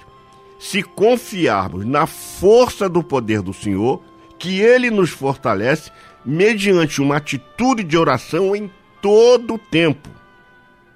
se 0.60 0.84
confiarmos 0.84 1.84
na 1.84 2.06
força 2.06 2.88
do 2.88 3.02
poder 3.02 3.42
do 3.42 3.54
Senhor, 3.54 4.04
que 4.38 4.62
ele 4.62 4.92
nos 4.92 5.10
fortalece 5.10 5.92
mediante 6.24 7.02
uma 7.02 7.18
atitude 7.18 7.84
de 7.84 7.98
oração 7.98 8.56
em 8.56 8.70
todo 9.02 9.56
o 9.56 9.60
tempo, 9.60 10.10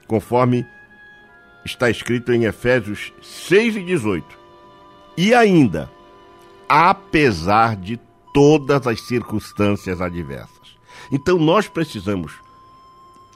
conforme 0.07 0.63
está 1.65 1.89
escrito 1.89 2.33
em 2.33 2.45
Efésios 2.45 3.13
6 3.21 3.77
e 3.77 3.83
18. 3.83 4.25
E 5.17 5.33
ainda, 5.33 5.89
apesar 6.67 7.75
de 7.75 7.99
todas 8.33 8.87
as 8.87 9.01
circunstâncias 9.01 10.01
adversas. 10.01 10.77
Então 11.11 11.37
nós 11.37 11.67
precisamos 11.67 12.33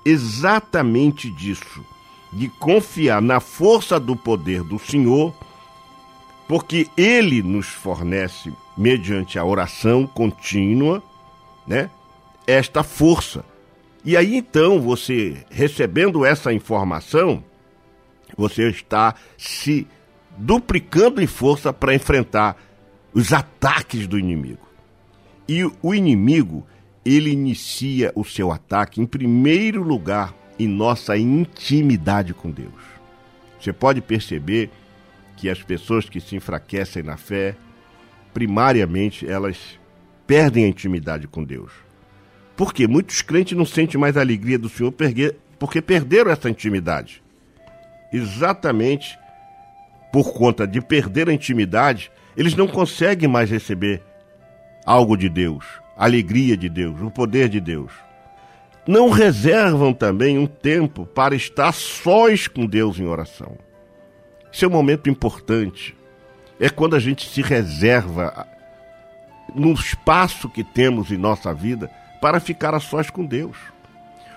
exatamente 0.05 1.29
disso, 1.29 1.83
de 2.31 2.47
confiar 2.47 3.21
na 3.21 3.39
força 3.39 3.99
do 3.99 4.15
poder 4.15 4.63
do 4.63 4.79
Senhor 4.79 5.33
porque 6.47 6.87
ele 6.95 7.41
nos 7.41 7.67
fornece, 7.67 8.53
mediante 8.77 9.39
a 9.39 9.45
oração 9.45 10.05
contínua, 10.05 11.01
né, 11.65 11.89
esta 12.45 12.83
força. 12.83 13.43
E 14.03 14.15
aí 14.15 14.35
então, 14.35 14.79
você 14.79 15.43
recebendo 15.49 16.23
essa 16.23 16.53
informação, 16.53 17.43
você 18.37 18.69
está 18.69 19.15
se 19.37 19.87
duplicando 20.37 21.21
em 21.21 21.27
força 21.27 21.71
para 21.71 21.95
enfrentar 21.95 22.57
os 23.13 23.31
ataques 23.31 24.07
do 24.07 24.19
inimigo. 24.19 24.67
E 25.47 25.63
o 25.81 25.93
inimigo, 25.93 26.65
ele 27.05 27.31
inicia 27.31 28.11
o 28.15 28.23
seu 28.25 28.51
ataque 28.51 28.99
em 28.99 29.05
primeiro 29.05 29.81
lugar 29.81 30.33
em 30.57 30.67
nossa 30.67 31.17
intimidade 31.17 32.33
com 32.33 32.49
Deus. 32.49 32.73
Você 33.59 33.71
pode 33.71 34.01
perceber 34.01 34.69
que 35.37 35.49
as 35.49 35.61
pessoas 35.61 36.09
que 36.09 36.19
se 36.19 36.35
enfraquecem 36.35 37.03
na 37.03 37.17
fé, 37.17 37.55
primariamente 38.33 39.27
elas 39.27 39.79
perdem 40.25 40.65
a 40.65 40.67
intimidade 40.67 41.27
com 41.27 41.43
Deus. 41.43 41.71
Por 42.55 42.73
quê? 42.73 42.87
Muitos 42.87 43.21
crentes 43.21 43.57
não 43.57 43.65
sentem 43.65 43.99
mais 43.99 44.17
a 44.17 44.21
alegria 44.21 44.57
do 44.57 44.69
Senhor 44.69 44.91
porque 44.91 45.81
perderam 45.81 46.31
essa 46.31 46.49
intimidade. 46.49 47.21
Exatamente 48.11 49.19
por 50.11 50.33
conta 50.33 50.65
de 50.65 50.79
perder 50.81 51.29
a 51.29 51.33
intimidade, 51.33 52.11
eles 52.37 52.55
não 52.55 52.67
conseguem 52.67 53.27
mais 53.27 53.49
receber 53.49 54.01
algo 54.85 55.17
de 55.17 55.27
Deus, 55.27 55.65
a 55.97 56.05
alegria 56.05 56.55
de 56.55 56.69
Deus, 56.69 57.01
o 57.01 57.11
poder 57.11 57.49
de 57.49 57.59
Deus. 57.59 57.91
Não 58.87 59.09
reservam 59.09 59.93
também 59.93 60.37
um 60.37 60.45
tempo 60.45 61.05
para 61.05 61.35
estar 61.35 61.73
sós 61.73 62.47
com 62.47 62.65
Deus 62.65 62.99
em 62.99 63.05
oração. 63.05 63.57
Esse 64.53 64.63
é 64.63 64.67
um 64.67 64.71
momento 64.71 65.09
importante. 65.09 65.97
É 66.59 66.69
quando 66.69 66.95
a 66.95 66.99
gente 66.99 67.27
se 67.27 67.41
reserva 67.41 68.47
no 69.53 69.73
espaço 69.73 70.47
que 70.49 70.63
temos 70.63 71.11
em 71.11 71.17
nossa 71.17 71.53
vida 71.53 71.91
para 72.21 72.39
ficar 72.39 72.73
a 72.73 72.79
sós 72.79 73.09
com 73.09 73.25
Deus. 73.25 73.57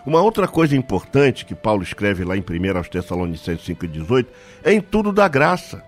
Uma 0.08 0.22
outra 0.22 0.48
coisa 0.48 0.74
importante 0.74 1.44
que 1.44 1.54
Paulo 1.54 1.82
escreve 1.82 2.24
lá 2.24 2.34
em 2.34 2.40
1 2.40 2.78
aos 2.78 2.88
Tessalonicenses 2.88 3.62
5,18 3.66 4.26
é 4.64 4.72
em 4.72 4.80
tudo 4.80 5.12
da 5.12 5.28
graça. 5.28 5.84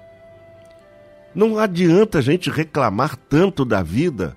Não 1.34 1.58
adianta 1.58 2.18
a 2.18 2.20
gente 2.20 2.50
reclamar 2.50 3.16
tanto 3.16 3.64
da 3.64 3.82
vida, 3.82 4.36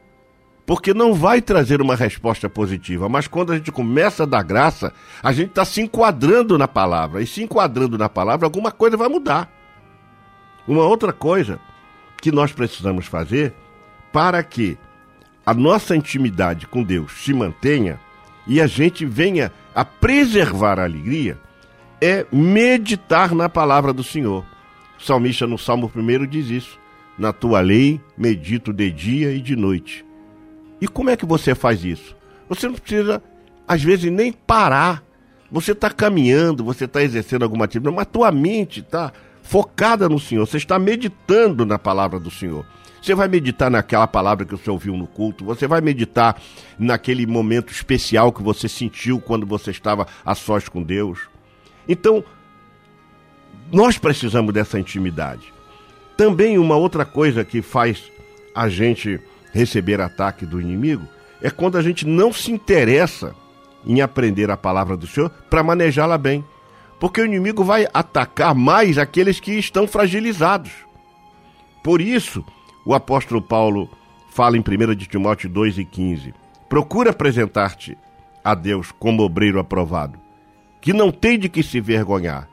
porque 0.65 0.93
não 0.93 1.13
vai 1.13 1.41
trazer 1.41 1.81
uma 1.81 1.97
resposta 1.97 2.49
positiva. 2.49 3.09
Mas 3.09 3.27
quando 3.27 3.51
a 3.51 3.57
gente 3.57 3.73
começa 3.73 4.23
a 4.23 4.25
dar 4.25 4.41
graça, 4.41 4.93
a 5.21 5.33
gente 5.33 5.49
está 5.49 5.65
se 5.65 5.81
enquadrando 5.81 6.57
na 6.57 6.65
palavra. 6.65 7.21
E 7.21 7.27
se 7.27 7.43
enquadrando 7.43 7.97
na 7.97 8.07
palavra, 8.07 8.47
alguma 8.47 8.71
coisa 8.71 8.95
vai 8.95 9.09
mudar. 9.09 9.51
Uma 10.65 10.85
outra 10.85 11.11
coisa 11.11 11.59
que 12.21 12.31
nós 12.31 12.53
precisamos 12.53 13.05
fazer 13.05 13.53
para 14.13 14.41
que 14.43 14.77
a 15.45 15.53
nossa 15.53 15.93
intimidade 15.93 16.67
com 16.67 16.81
Deus 16.81 17.21
se 17.21 17.33
mantenha 17.33 17.99
e 18.47 18.61
a 18.61 18.67
gente 18.67 19.05
venha 19.05 19.51
a 19.73 19.83
preservar 19.85 20.79
a 20.79 20.83
alegria 20.83 21.37
é 22.01 22.25
meditar 22.31 23.33
na 23.33 23.47
palavra 23.47 23.93
do 23.93 24.03
Senhor. 24.03 24.45
O 24.99 25.03
salmista 25.03 25.47
no 25.47 25.57
Salmo 25.57 25.89
1 25.95 26.27
diz 26.27 26.49
isso. 26.49 26.79
Na 27.17 27.31
tua 27.31 27.61
lei 27.61 28.01
medito 28.17 28.73
de 28.73 28.91
dia 28.91 29.31
e 29.31 29.39
de 29.39 29.55
noite. 29.55 30.05
E 30.81 30.87
como 30.87 31.09
é 31.09 31.15
que 31.15 31.25
você 31.25 31.55
faz 31.55 31.85
isso? 31.85 32.15
Você 32.49 32.67
não 32.67 32.75
precisa, 32.75 33.23
às 33.65 33.81
vezes, 33.81 34.11
nem 34.11 34.33
parar. 34.33 35.01
Você 35.49 35.71
está 35.71 35.89
caminhando, 35.89 36.63
você 36.63 36.85
está 36.85 37.01
exercendo 37.01 37.43
alguma 37.43 37.65
atividade, 37.65 37.95
mas 37.95 38.07
tua 38.07 38.31
mente 38.31 38.81
está 38.81 39.13
focada 39.41 40.09
no 40.09 40.19
Senhor. 40.19 40.45
Você 40.45 40.57
está 40.57 40.77
meditando 40.77 41.65
na 41.65 41.79
palavra 41.79 42.19
do 42.19 42.31
Senhor. 42.31 42.65
Você 43.03 43.13
vai 43.13 43.27
meditar 43.27 43.69
naquela 43.69 44.07
palavra 44.07 44.45
que 44.45 44.53
você 44.53 44.69
ouviu 44.69 44.95
no 44.95 45.05
culto, 45.05 45.43
você 45.43 45.67
vai 45.67 45.81
meditar 45.81 46.41
naquele 46.79 47.27
momento 47.27 47.69
especial 47.69 48.31
que 48.31 48.41
você 48.41 48.69
sentiu 48.69 49.19
quando 49.19 49.45
você 49.45 49.71
estava 49.71 50.07
a 50.23 50.33
sós 50.33 50.69
com 50.69 50.81
Deus. 50.81 51.19
Então, 51.85 52.23
nós 53.69 53.97
precisamos 53.97 54.53
dessa 54.53 54.79
intimidade. 54.79 55.53
Também 56.15 56.57
uma 56.57 56.77
outra 56.77 57.03
coisa 57.03 57.43
que 57.43 57.61
faz 57.61 58.09
a 58.55 58.69
gente 58.69 59.19
receber 59.51 59.99
ataque 59.99 60.45
do 60.45 60.61
inimigo 60.61 61.05
é 61.41 61.49
quando 61.49 61.77
a 61.77 61.81
gente 61.81 62.07
não 62.07 62.31
se 62.31 62.53
interessa 62.53 63.35
em 63.85 63.99
aprender 63.99 64.49
a 64.49 64.55
palavra 64.55 64.95
do 64.95 65.05
Senhor 65.05 65.29
para 65.49 65.61
manejá-la 65.61 66.17
bem. 66.17 66.41
Porque 67.01 67.19
o 67.19 67.25
inimigo 67.25 67.65
vai 67.65 67.85
atacar 67.93 68.55
mais 68.55 68.97
aqueles 68.97 69.41
que 69.41 69.59
estão 69.59 69.85
fragilizados. 69.85 70.71
Por 71.83 71.99
isso, 71.99 72.45
o 72.85 72.93
apóstolo 72.93 73.41
Paulo 73.41 73.89
fala 74.29 74.57
em 74.57 74.61
1 74.61 74.95
de 74.95 75.07
Timóteo 75.07 75.49
2 75.49 75.79
e 75.79 75.85
15: 75.85 76.33
Procura 76.67 77.11
apresentar-te 77.11 77.97
a 78.43 78.53
Deus 78.55 78.91
como 78.91 79.23
obreiro 79.23 79.59
aprovado, 79.59 80.19
que 80.81 80.91
não 80.91 81.11
tem 81.11 81.39
de 81.39 81.47
que 81.47 81.63
se 81.63 81.79
vergonhar. 81.79 82.47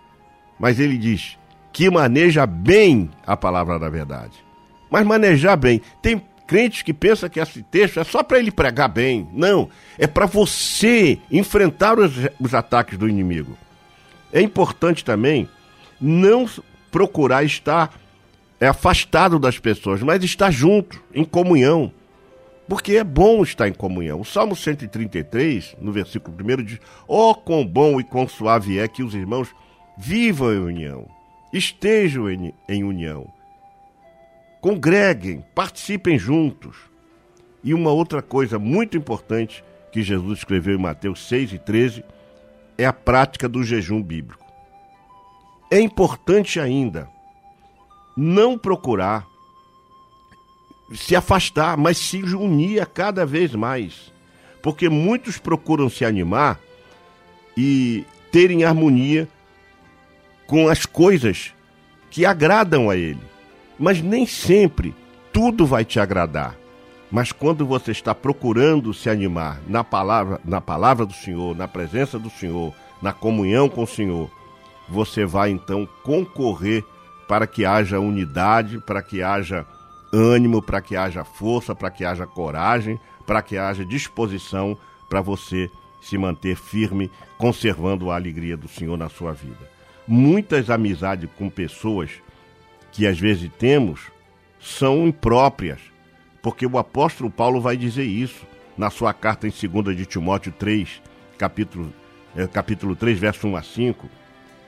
Mas 0.58 0.78
ele 0.78 0.96
diz 0.96 1.38
que 1.72 1.90
maneja 1.90 2.46
bem 2.46 3.10
a 3.26 3.36
palavra 3.36 3.78
da 3.78 3.88
verdade. 3.88 4.44
Mas 4.90 5.06
manejar 5.06 5.56
bem, 5.56 5.80
tem 6.02 6.22
crentes 6.46 6.82
que 6.82 6.92
pensam 6.92 7.28
que 7.28 7.38
esse 7.38 7.62
texto 7.62 8.00
é 8.00 8.04
só 8.04 8.22
para 8.22 8.38
ele 8.38 8.50
pregar 8.50 8.88
bem. 8.88 9.28
Não, 9.32 9.68
é 9.96 10.06
para 10.06 10.26
você 10.26 11.18
enfrentar 11.30 11.98
os, 11.98 12.12
os 12.40 12.54
ataques 12.54 12.98
do 12.98 13.08
inimigo. 13.08 13.56
É 14.32 14.40
importante 14.40 15.04
também 15.04 15.48
não 16.00 16.48
procurar 16.90 17.44
estar 17.44 17.94
é, 18.60 18.66
afastado 18.66 19.38
das 19.38 19.58
pessoas, 19.58 20.02
mas 20.02 20.22
estar 20.22 20.50
junto, 20.50 21.02
em 21.14 21.24
comunhão. 21.24 21.92
Porque 22.68 22.92
é 22.92 23.02
bom 23.02 23.42
estar 23.42 23.66
em 23.66 23.72
comunhão. 23.72 24.20
O 24.20 24.24
Salmo 24.24 24.54
133, 24.54 25.76
no 25.80 25.90
versículo 25.90 26.36
1, 26.36 26.62
diz: 26.62 26.78
Oh, 27.08 27.34
quão 27.34 27.66
bom 27.66 27.98
e 27.98 28.04
quão 28.04 28.28
suave 28.28 28.78
é 28.78 28.86
que 28.86 29.02
os 29.02 29.14
irmãos 29.14 29.48
vivam 29.98 30.52
em 30.52 30.58
união, 30.58 31.08
estejam 31.52 32.30
em, 32.30 32.54
em 32.68 32.84
união, 32.84 33.26
congreguem, 34.60 35.44
participem 35.54 36.18
juntos. 36.18 36.76
E 37.64 37.74
uma 37.74 37.90
outra 37.90 38.22
coisa 38.22 38.58
muito 38.58 38.96
importante 38.96 39.64
que 39.90 40.02
Jesus 40.02 40.38
escreveu 40.38 40.76
em 40.76 40.80
Mateus 40.80 41.26
6 41.28 41.54
e 41.54 41.58
13 41.58 42.04
é 42.78 42.86
a 42.86 42.92
prática 42.92 43.48
do 43.48 43.64
jejum 43.64 44.02
bíblico. 44.02 44.46
É 45.70 45.78
importante 45.80 46.58
ainda 46.60 47.08
não 48.16 48.58
procurar 48.58 49.26
se 50.92 51.14
afastar, 51.14 51.76
mas 51.76 51.98
se 51.98 52.22
unir 52.22 52.84
cada 52.86 53.24
vez 53.24 53.54
mais. 53.54 54.12
Porque 54.62 54.88
muitos 54.88 55.38
procuram 55.38 55.88
se 55.88 56.04
animar 56.04 56.58
e 57.56 58.04
terem 58.30 58.64
harmonia 58.64 59.28
com 60.46 60.68
as 60.68 60.84
coisas 60.84 61.54
que 62.10 62.26
agradam 62.26 62.90
a 62.90 62.96
ele. 62.96 63.20
Mas 63.78 64.02
nem 64.02 64.26
sempre 64.26 64.94
tudo 65.32 65.64
vai 65.64 65.84
te 65.84 66.00
agradar. 66.00 66.56
Mas 67.10 67.32
quando 67.32 67.66
você 67.66 67.90
está 67.90 68.14
procurando 68.14 68.94
se 68.94 69.08
animar 69.08 69.60
na 69.66 69.82
palavra, 69.82 70.40
na 70.44 70.60
palavra 70.60 71.06
do 71.06 71.12
Senhor, 71.12 71.56
na 71.56 71.66
presença 71.66 72.18
do 72.18 72.30
Senhor, 72.30 72.74
na 73.02 73.12
comunhão 73.12 73.68
com 73.68 73.82
o 73.82 73.86
Senhor, 73.86 74.30
você 74.88 75.24
vai 75.24 75.50
então 75.50 75.88
concorrer 76.04 76.84
para 77.30 77.46
que 77.46 77.64
haja 77.64 78.00
unidade, 78.00 78.80
para 78.80 79.00
que 79.00 79.22
haja 79.22 79.64
ânimo, 80.12 80.60
para 80.60 80.80
que 80.80 80.96
haja 80.96 81.22
força, 81.22 81.76
para 81.76 81.88
que 81.88 82.04
haja 82.04 82.26
coragem, 82.26 82.98
para 83.24 83.40
que 83.40 83.56
haja 83.56 83.84
disposição 83.84 84.76
para 85.08 85.20
você 85.20 85.70
se 86.02 86.18
manter 86.18 86.56
firme, 86.56 87.08
conservando 87.38 88.10
a 88.10 88.16
alegria 88.16 88.56
do 88.56 88.66
Senhor 88.66 88.98
na 88.98 89.08
sua 89.08 89.32
vida. 89.32 89.70
Muitas 90.08 90.70
amizades 90.70 91.30
com 91.38 91.48
pessoas 91.48 92.10
que 92.90 93.06
às 93.06 93.20
vezes 93.20 93.48
temos 93.56 94.00
são 94.58 95.06
impróprias, 95.06 95.78
porque 96.42 96.66
o 96.66 96.78
apóstolo 96.78 97.30
Paulo 97.30 97.60
vai 97.60 97.76
dizer 97.76 98.06
isso 98.06 98.44
na 98.76 98.90
sua 98.90 99.14
carta 99.14 99.46
em 99.46 99.52
2 99.52 99.96
de 99.96 100.04
Timóteo 100.04 100.50
3, 100.58 101.00
capítulo, 101.38 101.94
eh, 102.34 102.48
capítulo 102.48 102.96
3, 102.96 103.16
verso 103.20 103.46
1 103.46 103.56
a 103.56 103.62
5. 103.62 104.19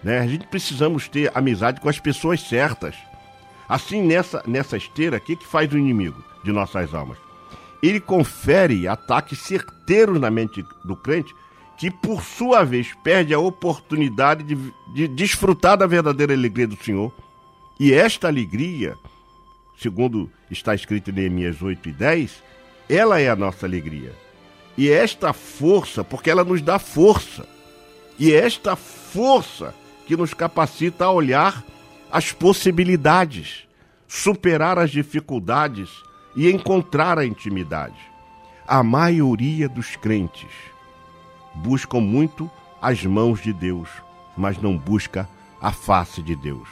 Né? 0.03 0.19
A 0.19 0.27
gente 0.27 0.47
precisamos 0.47 1.09
ter 1.09 1.31
amizade 1.35 1.81
com 1.81 1.89
as 1.89 1.99
pessoas 1.99 2.41
certas. 2.41 2.97
Assim, 3.69 4.03
nessa, 4.03 4.43
nessa 4.47 4.77
esteira, 4.77 5.17
o 5.17 5.21
que, 5.21 5.37
que 5.37 5.47
faz 5.47 5.73
o 5.73 5.79
inimigo 5.79 6.23
de 6.45 6.53
nossas 6.53 6.93
almas? 6.95 7.19
Ele 7.83 8.01
confere 8.01 8.87
ataques 8.87 9.39
certeiros 9.41 10.21
na 10.21 10.31
mente 10.31 10.65
do 10.85 10.97
crente, 10.97 11.35
que 11.77 11.91
por 11.91 12.23
sua 12.23 12.65
vez 12.65 12.93
perde 13.03 13.33
a 13.35 13.39
oportunidade 13.39 14.45
de, 14.45 14.57
de 14.95 15.09
desfrutar 15.09 15.77
da 15.77 15.87
verdadeira 15.87 16.33
alegria 16.33 16.67
do 16.67 16.77
Senhor. 16.77 17.13
E 17.81 17.93
esta 17.93 18.29
alegria, 18.29 18.97
segundo 19.81 20.31
está 20.51 20.75
escrito 20.75 21.11
em 21.11 21.15
Neemias 21.15 21.61
8 21.61 21.89
e 21.89 21.93
10, 21.93 22.43
ela 22.89 23.21
é 23.21 23.29
a 23.29 23.37
nossa 23.37 23.67
alegria. 23.67 24.13
E 24.77 24.91
esta 24.91 25.33
força, 25.33 26.05
porque 26.05 26.31
ela 26.31 26.45
nos 26.45 26.63
dá 26.63 26.79
força. 26.79 27.49
E 28.19 28.33
esta 28.33 28.77
força 28.77 29.75
que 30.07 30.17
nos 30.17 30.35
capacita 30.35 31.05
a 31.05 31.11
olhar 31.11 31.65
as 32.11 32.33
possibilidades, 32.33 33.67
superar 34.07 34.79
as 34.79 34.91
dificuldades 34.91 35.91
e 36.37 36.51
encontrar 36.51 37.19
a 37.19 37.25
intimidade. 37.25 37.99
A 38.67 38.83
maioria 38.83 39.69
dos 39.69 39.97
crentes 39.97 40.51
buscam 41.55 42.01
muito 42.01 42.51
as 42.81 43.05
mãos 43.05 43.41
de 43.41 43.53
Deus, 43.53 43.89
mas 44.37 44.61
não 44.61 44.77
busca 44.77 45.29
a 45.61 45.73
face 45.73 46.23
de 46.23 46.35
Deus. 46.35 46.69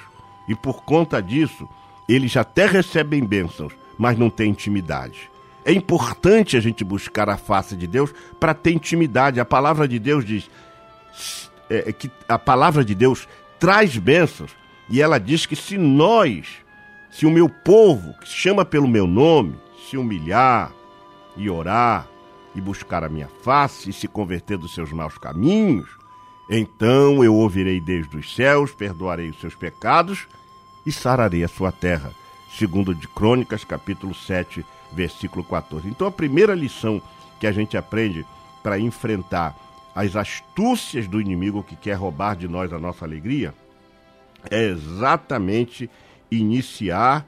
E 0.49 0.55
por 0.55 0.83
conta 0.83 1.23
disso, 1.23 1.69
eles 2.09 2.37
até 2.37 2.67
recebem 2.67 3.25
bênçãos, 3.25 3.73
mas 3.97 4.19
não 4.19 4.29
têm 4.29 4.51
intimidade. 4.51 5.31
É 5.65 5.73
importante 5.73 6.57
a 6.57 6.61
gente 6.61 6.83
buscar 6.83 7.29
a 7.29 7.37
face 7.37 7.77
de 7.77 7.87
Deus 7.87 8.13
para 8.39 8.55
ter 8.55 8.73
intimidade. 8.73 9.39
A 9.39 9.45
palavra 9.45 9.87
de 9.87 9.99
Deus 9.99 10.25
diz 10.25 10.51
é, 11.71 11.93
que 11.93 12.11
a 12.29 12.39
palavra 12.39 12.85
de 12.85 12.95
Deus 12.95 13.29
traz 13.59 13.97
bênçãos 13.97 14.51
e 14.89 15.01
ela 15.01 15.19
diz 15.19 15.47
que 15.47 15.55
se 15.55 15.79
nós, 15.79 16.57
se 17.11 17.25
o 17.25 17.31
meu 17.31 17.49
povo, 17.49 18.13
que 18.21 18.29
se 18.29 18.35
chama 18.35 18.65
pelo 18.65 18.89
meu 18.89 19.07
nome, 19.07 19.55
se 19.89 19.97
humilhar 19.97 20.73
e 21.37 21.49
orar 21.49 22.09
e 22.55 22.61
buscar 22.61 23.05
a 23.05 23.09
minha 23.09 23.29
face 23.43 23.91
e 23.91 23.93
se 23.93 24.09
converter 24.09 24.59
dos 24.59 24.75
seus 24.75 24.91
maus 24.93 25.17
caminhos, 25.17 25.89
então 26.49 27.23
eu 27.23 27.33
ouvirei 27.35 27.81
desde 27.81 28.17
os 28.17 28.35
céus, 28.35 28.73
perdoarei 28.73 29.31
os 29.31 29.39
seus 29.39 29.55
pecados 29.55 30.27
e 30.85 30.91
sararei 30.91 31.45
a 31.45 31.49
sua 31.49 31.71
terra. 31.71 32.13
Segundo 32.59 32.93
de 32.93 33.07
Crônicas, 33.07 33.63
capítulo 33.63 34.13
7, 34.13 34.67
versículo 34.93 35.45
14. 35.45 35.87
Então 35.87 36.09
a 36.09 36.11
primeira 36.11 36.53
lição 36.53 37.01
que 37.39 37.47
a 37.47 37.53
gente 37.53 37.77
aprende 37.77 38.27
para 38.61 38.81
enfrentar 38.81 39.55
as 39.95 40.17
astúcias 40.17 41.09
do 41.09 41.21
inimigo 41.21 41.63
que 41.63 41.77
quer 41.77 41.95
roubar 41.95 42.37
de 42.37 42.47
nós 42.49 42.73
a 42.73 42.79
nossa 42.79 43.05
alegria 43.05 43.55
é 44.51 44.65
exatamente 44.65 45.91
iniciar 46.31 47.27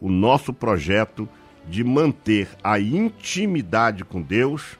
o 0.00 0.08
nosso 0.08 0.52
projeto 0.52 1.28
de 1.66 1.82
manter 1.82 2.48
a 2.62 2.78
intimidade 2.78 4.04
com 4.04 4.20
Deus, 4.20 4.78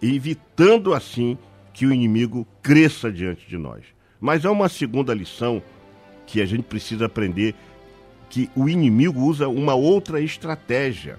evitando 0.00 0.94
assim 0.94 1.38
que 1.72 1.86
o 1.86 1.92
inimigo 1.92 2.46
cresça 2.62 3.10
diante 3.10 3.48
de 3.48 3.56
nós. 3.56 3.84
Mas 4.20 4.44
há 4.44 4.50
uma 4.50 4.68
segunda 4.68 5.14
lição 5.14 5.62
que 6.26 6.40
a 6.40 6.46
gente 6.46 6.62
precisa 6.62 7.06
aprender 7.06 7.54
que 8.30 8.50
o 8.56 8.68
inimigo 8.68 9.20
usa 9.20 9.48
uma 9.48 9.74
outra 9.74 10.20
estratégia. 10.20 11.18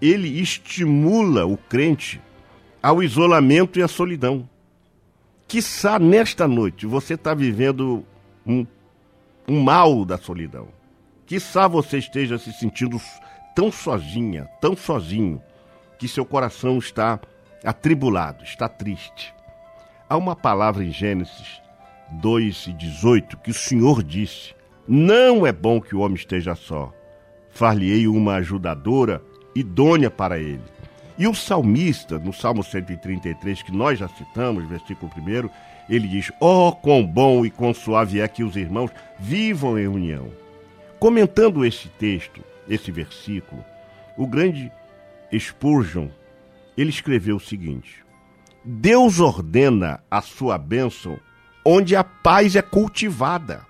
Ele 0.00 0.40
estimula 0.40 1.46
o 1.46 1.56
crente 1.56 2.20
ao 2.82 3.02
isolamento 3.02 3.78
e 3.78 3.82
à 3.82 3.88
solidão. 3.88 4.48
Quiçá 5.52 5.98
nesta 5.98 6.48
noite 6.48 6.86
você 6.86 7.12
está 7.12 7.34
vivendo 7.34 8.06
um, 8.46 8.66
um 9.46 9.60
mal 9.60 10.02
da 10.02 10.16
solidão. 10.16 10.68
Quiçá 11.26 11.68
você 11.68 11.98
esteja 11.98 12.38
se 12.38 12.50
sentindo 12.54 12.98
tão 13.54 13.70
sozinha, 13.70 14.48
tão 14.62 14.74
sozinho, 14.74 15.42
que 15.98 16.08
seu 16.08 16.24
coração 16.24 16.78
está 16.78 17.20
atribulado, 17.62 18.42
está 18.44 18.66
triste. 18.66 19.34
Há 20.08 20.16
uma 20.16 20.34
palavra 20.34 20.82
em 20.82 20.90
Gênesis 20.90 21.60
2 22.12 22.68
e 22.68 22.72
18 22.72 23.36
que 23.36 23.50
o 23.50 23.54
Senhor 23.54 24.02
disse: 24.02 24.54
Não 24.88 25.46
é 25.46 25.52
bom 25.52 25.82
que 25.82 25.94
o 25.94 26.00
homem 26.00 26.16
esteja 26.16 26.54
só. 26.54 26.90
Far-lhe-ei 27.50 28.08
uma 28.08 28.36
ajudadora 28.36 29.22
idônea 29.54 30.10
para 30.10 30.38
ele. 30.38 30.64
E 31.22 31.28
o 31.28 31.32
salmista, 31.32 32.18
no 32.18 32.32
Salmo 32.32 32.64
133, 32.64 33.62
que 33.62 33.70
nós 33.70 33.96
já 33.96 34.08
citamos, 34.08 34.68
versículo 34.68 35.08
1, 35.16 35.48
ele 35.88 36.08
diz: 36.08 36.32
Oh, 36.40 36.72
quão 36.72 37.06
bom 37.06 37.46
e 37.46 37.50
quão 37.50 37.72
suave 37.72 38.18
é 38.18 38.26
que 38.26 38.42
os 38.42 38.56
irmãos 38.56 38.90
vivam 39.20 39.78
em 39.78 39.86
união. 39.86 40.32
Comentando 40.98 41.64
esse 41.64 41.88
texto, 41.90 42.42
esse 42.68 42.90
versículo, 42.90 43.64
o 44.16 44.26
grande 44.26 44.72
Spurgeon, 45.32 46.08
ele 46.76 46.90
escreveu 46.90 47.36
o 47.36 47.40
seguinte: 47.40 48.04
Deus 48.64 49.20
ordena 49.20 50.02
a 50.10 50.20
sua 50.20 50.58
bênção 50.58 51.20
onde 51.64 51.94
a 51.94 52.02
paz 52.02 52.56
é 52.56 52.62
cultivada. 52.62 53.64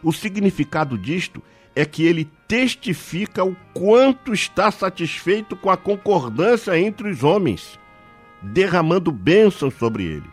O 0.00 0.12
significado 0.12 0.96
disto 0.96 1.42
é 1.74 1.84
que 1.84 2.04
ele 2.04 2.30
testifica 2.46 3.44
o 3.44 3.56
quanto 3.72 4.32
está 4.32 4.70
satisfeito 4.70 5.56
com 5.56 5.70
a 5.70 5.76
concordância 5.76 6.78
entre 6.78 7.10
os 7.10 7.22
homens, 7.22 7.78
derramando 8.42 9.10
bênçãos 9.10 9.74
sobre 9.74 10.04
ele. 10.04 10.30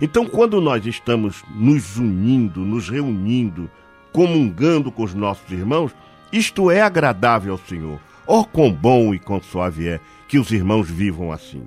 Então, 0.00 0.26
quando 0.26 0.60
nós 0.60 0.84
estamos 0.84 1.42
nos 1.54 1.96
unindo, 1.96 2.60
nos 2.60 2.88
reunindo, 2.88 3.70
comungando 4.12 4.90
com 4.90 5.04
os 5.04 5.14
nossos 5.14 5.50
irmãos, 5.50 5.94
isto 6.32 6.70
é 6.70 6.80
agradável 6.80 7.52
ao 7.52 7.58
Senhor. 7.58 8.00
Oh, 8.26 8.44
quão 8.44 8.72
bom 8.72 9.14
e 9.14 9.18
quão 9.18 9.40
suave 9.40 9.88
é 9.88 10.00
que 10.28 10.38
os 10.38 10.50
irmãos 10.50 10.88
vivam 10.90 11.32
assim. 11.32 11.62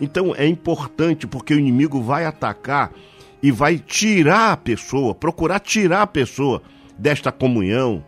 Então 0.00 0.34
é 0.34 0.46
importante 0.46 1.26
porque 1.26 1.54
o 1.54 1.58
inimigo 1.58 2.02
vai 2.02 2.24
atacar 2.24 2.92
e 3.42 3.50
vai 3.50 3.78
tirar 3.78 4.52
a 4.52 4.56
pessoa, 4.56 5.14
procurar 5.14 5.60
tirar 5.60 6.02
a 6.02 6.06
pessoa 6.06 6.62
desta 6.98 7.30
comunhão 7.30 8.04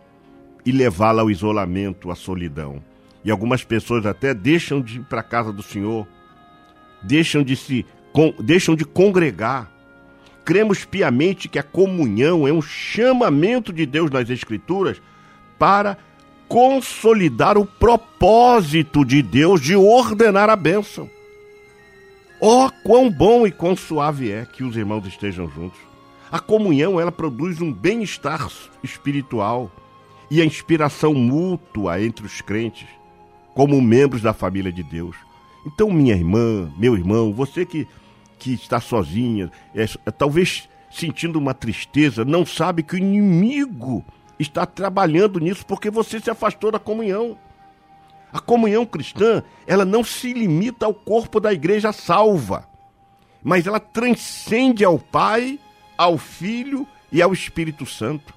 e 0.65 0.71
levá-la 0.71 1.21
ao 1.21 1.31
isolamento, 1.31 2.11
à 2.11 2.15
solidão. 2.15 2.81
E 3.23 3.31
algumas 3.31 3.63
pessoas 3.63 4.05
até 4.05 4.33
deixam 4.33 4.81
de 4.81 4.97
ir 4.97 5.03
para 5.03 5.21
a 5.21 5.23
casa 5.23 5.51
do 5.51 5.63
Senhor, 5.63 6.07
deixam 7.01 7.43
de 7.43 7.55
se 7.55 7.85
deixam 8.39 8.75
de 8.75 8.85
congregar. 8.85 9.71
Cremos 10.45 10.85
piamente 10.85 11.47
que 11.47 11.57
a 11.57 11.63
comunhão 11.63 12.47
é 12.47 12.51
um 12.51 12.61
chamamento 12.61 13.71
de 13.71 13.85
Deus 13.85 14.11
nas 14.11 14.29
Escrituras 14.29 15.01
para 15.57 15.97
consolidar 16.47 17.57
o 17.57 17.65
propósito 17.65 19.05
de 19.05 19.21
Deus 19.21 19.61
de 19.61 19.75
ordenar 19.75 20.49
a 20.49 20.55
bênção. 20.55 21.09
Oh, 22.39 22.69
quão 22.83 23.09
bom 23.09 23.47
e 23.47 23.51
quão 23.51 23.75
suave 23.75 24.29
é 24.29 24.45
que 24.45 24.63
os 24.63 24.75
irmãos 24.75 25.07
estejam 25.07 25.49
juntos. 25.49 25.79
A 26.29 26.39
comunhão, 26.39 26.99
ela 26.99 27.11
produz 27.11 27.61
um 27.61 27.71
bem-estar 27.71 28.49
espiritual 28.83 29.71
e 30.33 30.41
a 30.41 30.45
inspiração 30.45 31.13
mútua 31.13 32.01
entre 32.01 32.25
os 32.25 32.41
crentes, 32.41 32.87
como 33.53 33.79
membros 33.79 34.23
da 34.23 34.33
família 34.33 34.71
de 34.71 34.81
Deus. 34.81 35.15
Então, 35.63 35.91
minha 35.91 36.15
irmã, 36.15 36.73
meu 36.75 36.97
irmão, 36.97 37.31
você 37.31 37.63
que, 37.67 37.87
que 38.39 38.51
está 38.53 38.81
sozinha, 38.81 39.51
é, 39.75 39.83
é, 39.83 40.09
talvez 40.09 40.67
sentindo 40.89 41.37
uma 41.37 41.53
tristeza, 41.53 42.25
não 42.25 42.43
sabe 42.47 42.81
que 42.81 42.95
o 42.95 42.97
inimigo 42.97 44.03
está 44.39 44.65
trabalhando 44.65 45.39
nisso 45.39 45.63
porque 45.67 45.91
você 45.91 46.19
se 46.19 46.31
afastou 46.31 46.71
da 46.71 46.79
comunhão. 46.79 47.37
A 48.31 48.39
comunhão 48.39 48.87
cristã, 48.87 49.43
ela 49.67 49.85
não 49.85 50.03
se 50.03 50.33
limita 50.33 50.87
ao 50.87 50.95
corpo 50.95 51.39
da 51.39 51.53
igreja 51.53 51.91
salva, 51.91 52.67
mas 53.43 53.67
ela 53.67 53.79
transcende 53.79 54.83
ao 54.83 54.97
Pai, 54.97 55.59
ao 55.95 56.17
Filho 56.17 56.87
e 57.11 57.21
ao 57.21 57.33
Espírito 57.33 57.85
Santo. 57.85 58.33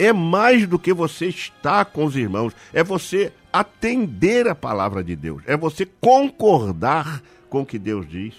É 0.00 0.14
mais 0.14 0.66
do 0.66 0.78
que 0.78 0.94
você 0.94 1.26
estar 1.26 1.84
com 1.84 2.06
os 2.06 2.16
irmãos, 2.16 2.54
é 2.72 2.82
você 2.82 3.30
atender 3.52 4.48
a 4.48 4.54
palavra 4.54 5.04
de 5.04 5.14
Deus, 5.14 5.42
é 5.46 5.58
você 5.58 5.84
concordar 5.84 7.22
com 7.50 7.60
o 7.60 7.66
que 7.66 7.78
Deus 7.78 8.08
diz. 8.08 8.32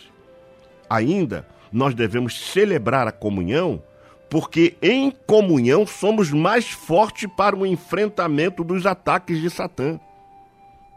Ainda, 0.90 1.48
nós 1.72 1.94
devemos 1.94 2.52
celebrar 2.52 3.08
a 3.08 3.12
comunhão, 3.12 3.80
porque 4.28 4.76
em 4.82 5.12
comunhão 5.12 5.86
somos 5.86 6.32
mais 6.32 6.72
fortes 6.72 7.30
para 7.38 7.56
o 7.56 7.64
enfrentamento 7.64 8.64
dos 8.64 8.88
ataques 8.88 9.40
de 9.40 9.52
Satã. 9.52 10.00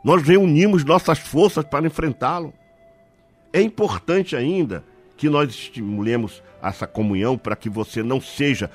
Nós 0.02 0.22
reunimos 0.22 0.82
nossas 0.82 1.18
forças 1.18 1.66
para 1.66 1.86
enfrentá-lo. 1.86 2.54
É 3.52 3.60
importante 3.60 4.34
ainda 4.34 4.82
que 5.14 5.28
nós 5.28 5.50
estimulemos 5.50 6.42
essa 6.68 6.86
comunhão 6.86 7.36
para 7.36 7.56
que 7.56 7.68
você 7.68 8.02
não 8.02 8.20
seja 8.20 8.70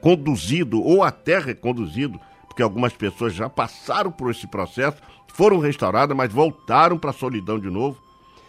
conduzido 0.00 0.82
ou 0.82 1.02
até 1.02 1.38
reconduzido, 1.38 2.20
porque 2.46 2.62
algumas 2.62 2.92
pessoas 2.92 3.34
já 3.34 3.48
passaram 3.48 4.10
por 4.10 4.30
esse 4.30 4.46
processo, 4.46 4.98
foram 5.28 5.58
restauradas, 5.58 6.16
mas 6.16 6.32
voltaram 6.32 6.98
para 6.98 7.10
a 7.10 7.14
solidão 7.14 7.58
de 7.58 7.68
novo. 7.68 7.98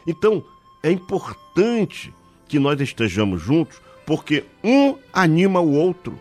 Então, 0.05 0.43
é 0.83 0.91
importante 0.91 2.13
que 2.47 2.59
nós 2.59 2.79
estejamos 2.79 3.41
juntos, 3.41 3.81
porque 4.05 4.45
um 4.63 4.95
anima 5.11 5.59
o 5.59 5.73
outro. 5.73 6.19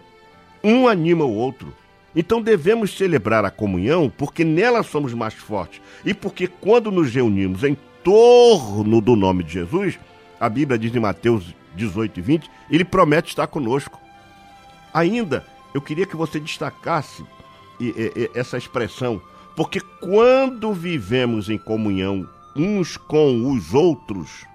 Um 0.63 0.89
anima 0.89 1.25
o 1.25 1.35
outro. 1.35 1.73
Então 2.17 2.41
devemos 2.41 2.97
celebrar 2.97 3.45
a 3.45 3.51
comunhão 3.51 4.09
porque 4.09 4.45
nela 4.45 4.83
somos 4.83 5.13
mais 5.13 5.35
fortes 5.35 5.83
e 6.05 6.15
porque 6.15 6.47
quando 6.47 6.91
nos 6.91 7.13
reunimos 7.13 7.65
em 7.65 7.77
torno 8.05 9.01
do 9.01 9.17
nome 9.17 9.43
de 9.43 9.55
Jesus, 9.55 9.99
a 10.39 10.49
Bíblia 10.49 10.79
diz 10.79 10.95
em 10.95 11.01
Mateus 11.01 11.55
18 11.75 12.19
e 12.19 12.23
20, 12.23 12.51
ele 12.71 12.85
promete 12.85 13.29
estar 13.29 13.47
conosco. 13.47 13.99
Ainda, 14.93 15.47
eu 15.73 15.81
queria 15.81 16.07
que 16.07 16.17
você 16.17 16.39
destacasse 16.39 17.25
essa 18.35 18.57
expressão, 18.57 19.21
porque 19.57 19.81
quando 20.01 20.73
vivemos 20.73 21.51
em 21.51 21.59
comunhão 21.59 22.29
uns 22.57 22.97
com 22.97 23.51
os 23.51 23.75
outros, 23.75 24.47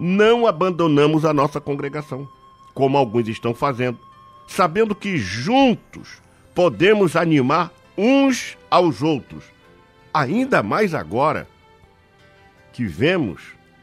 não 0.00 0.46
abandonamos 0.46 1.24
a 1.24 1.34
nossa 1.34 1.60
congregação, 1.60 2.26
como 2.72 2.96
alguns 2.96 3.28
estão 3.28 3.54
fazendo, 3.54 3.98
sabendo 4.48 4.94
que 4.94 5.18
juntos 5.18 6.22
podemos 6.54 7.16
animar 7.16 7.70
uns 7.96 8.56
aos 8.70 9.02
outros. 9.02 9.44
Ainda 10.12 10.62
mais 10.62 10.94
agora 10.94 11.46
que 12.72 12.86
vemos 12.86 13.42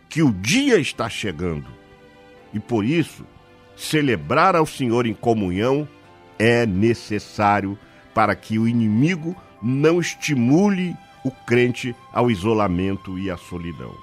que 0.10 0.22
o 0.24 0.32
dia 0.32 0.78
está 0.78 1.08
chegando. 1.08 1.68
E 2.54 2.60
por 2.60 2.84
isso, 2.84 3.26
celebrar 3.76 4.56
ao 4.56 4.66
Senhor 4.66 5.06
em 5.06 5.14
comunhão 5.14 5.88
é 6.38 6.66
necessário 6.66 7.78
para 8.14 8.36
que 8.36 8.60
o 8.60 8.68
inimigo 8.68 9.36
não 9.62 10.00
estimule 10.00 10.96
o 11.24 11.32
crente 11.32 11.96
ao 12.12 12.32
isolamento 12.32 13.18
e 13.18 13.30
à 13.30 13.38
solidão. 13.38 13.96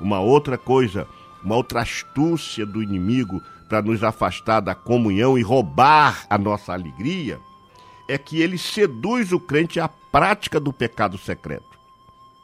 Uma 0.00 0.20
outra 0.20 0.56
coisa, 0.56 1.06
uma 1.42 1.56
outra 1.56 1.82
astúcia 1.82 2.64
do 2.64 2.82
inimigo 2.82 3.42
para 3.68 3.82
nos 3.82 4.04
afastar 4.04 4.60
da 4.60 4.74
comunhão 4.74 5.38
e 5.38 5.42
roubar 5.42 6.26
a 6.28 6.38
nossa 6.38 6.72
alegria 6.72 7.40
é 8.08 8.18
que 8.18 8.40
ele 8.40 8.58
seduz 8.58 9.32
o 9.32 9.40
crente 9.40 9.80
à 9.80 9.88
prática 9.88 10.60
do 10.60 10.72
pecado 10.72 11.16
secreto. 11.16 11.78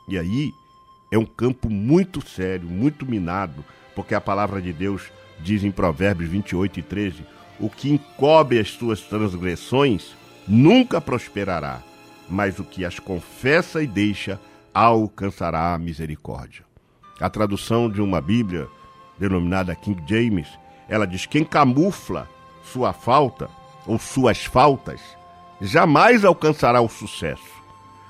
E 0.07 0.19
aí 0.19 0.55
é 1.11 1.19
um 1.19 1.27
campo 1.27 1.69
muito 1.69 2.27
sério, 2.27 2.69
muito 2.69 3.05
minado, 3.05 3.65
porque 3.95 4.15
a 4.15 4.21
palavra 4.21 4.63
de 4.63 4.73
Deus 4.73 5.11
diz 5.41 5.65
em 5.65 5.71
Provérbios 5.71 6.31
28 6.31 6.81
e 6.81 6.83
13: 6.83 7.25
o 7.61 7.69
que 7.69 7.91
encobre 7.91 8.59
as 8.59 8.71
suas 8.71 9.01
transgressões 9.01 10.15
nunca 10.47 11.01
prosperará, 11.01 11.83
mas 12.29 12.59
o 12.59 12.65
que 12.65 12.85
as 12.85 12.99
confessa 12.99 13.83
e 13.83 13.87
deixa 13.87 14.41
alcançará 14.73 15.75
a 15.75 15.79
misericórdia. 15.79 16.65
A 17.21 17.29
tradução 17.29 17.91
de 17.91 18.01
uma 18.01 18.21
Bíblia 18.21 18.69
denominada 19.19 19.75
King 19.75 20.03
James, 20.07 20.49
ela 20.89 21.07
diz: 21.07 21.27
quem 21.27 21.45
camufla 21.45 22.29
sua 22.63 22.93
falta 22.93 23.51
ou 23.87 23.99
suas 23.99 24.45
faltas 24.45 25.01
jamais 25.61 26.25
alcançará 26.25 26.81
o 26.81 26.89
sucesso, 26.89 27.63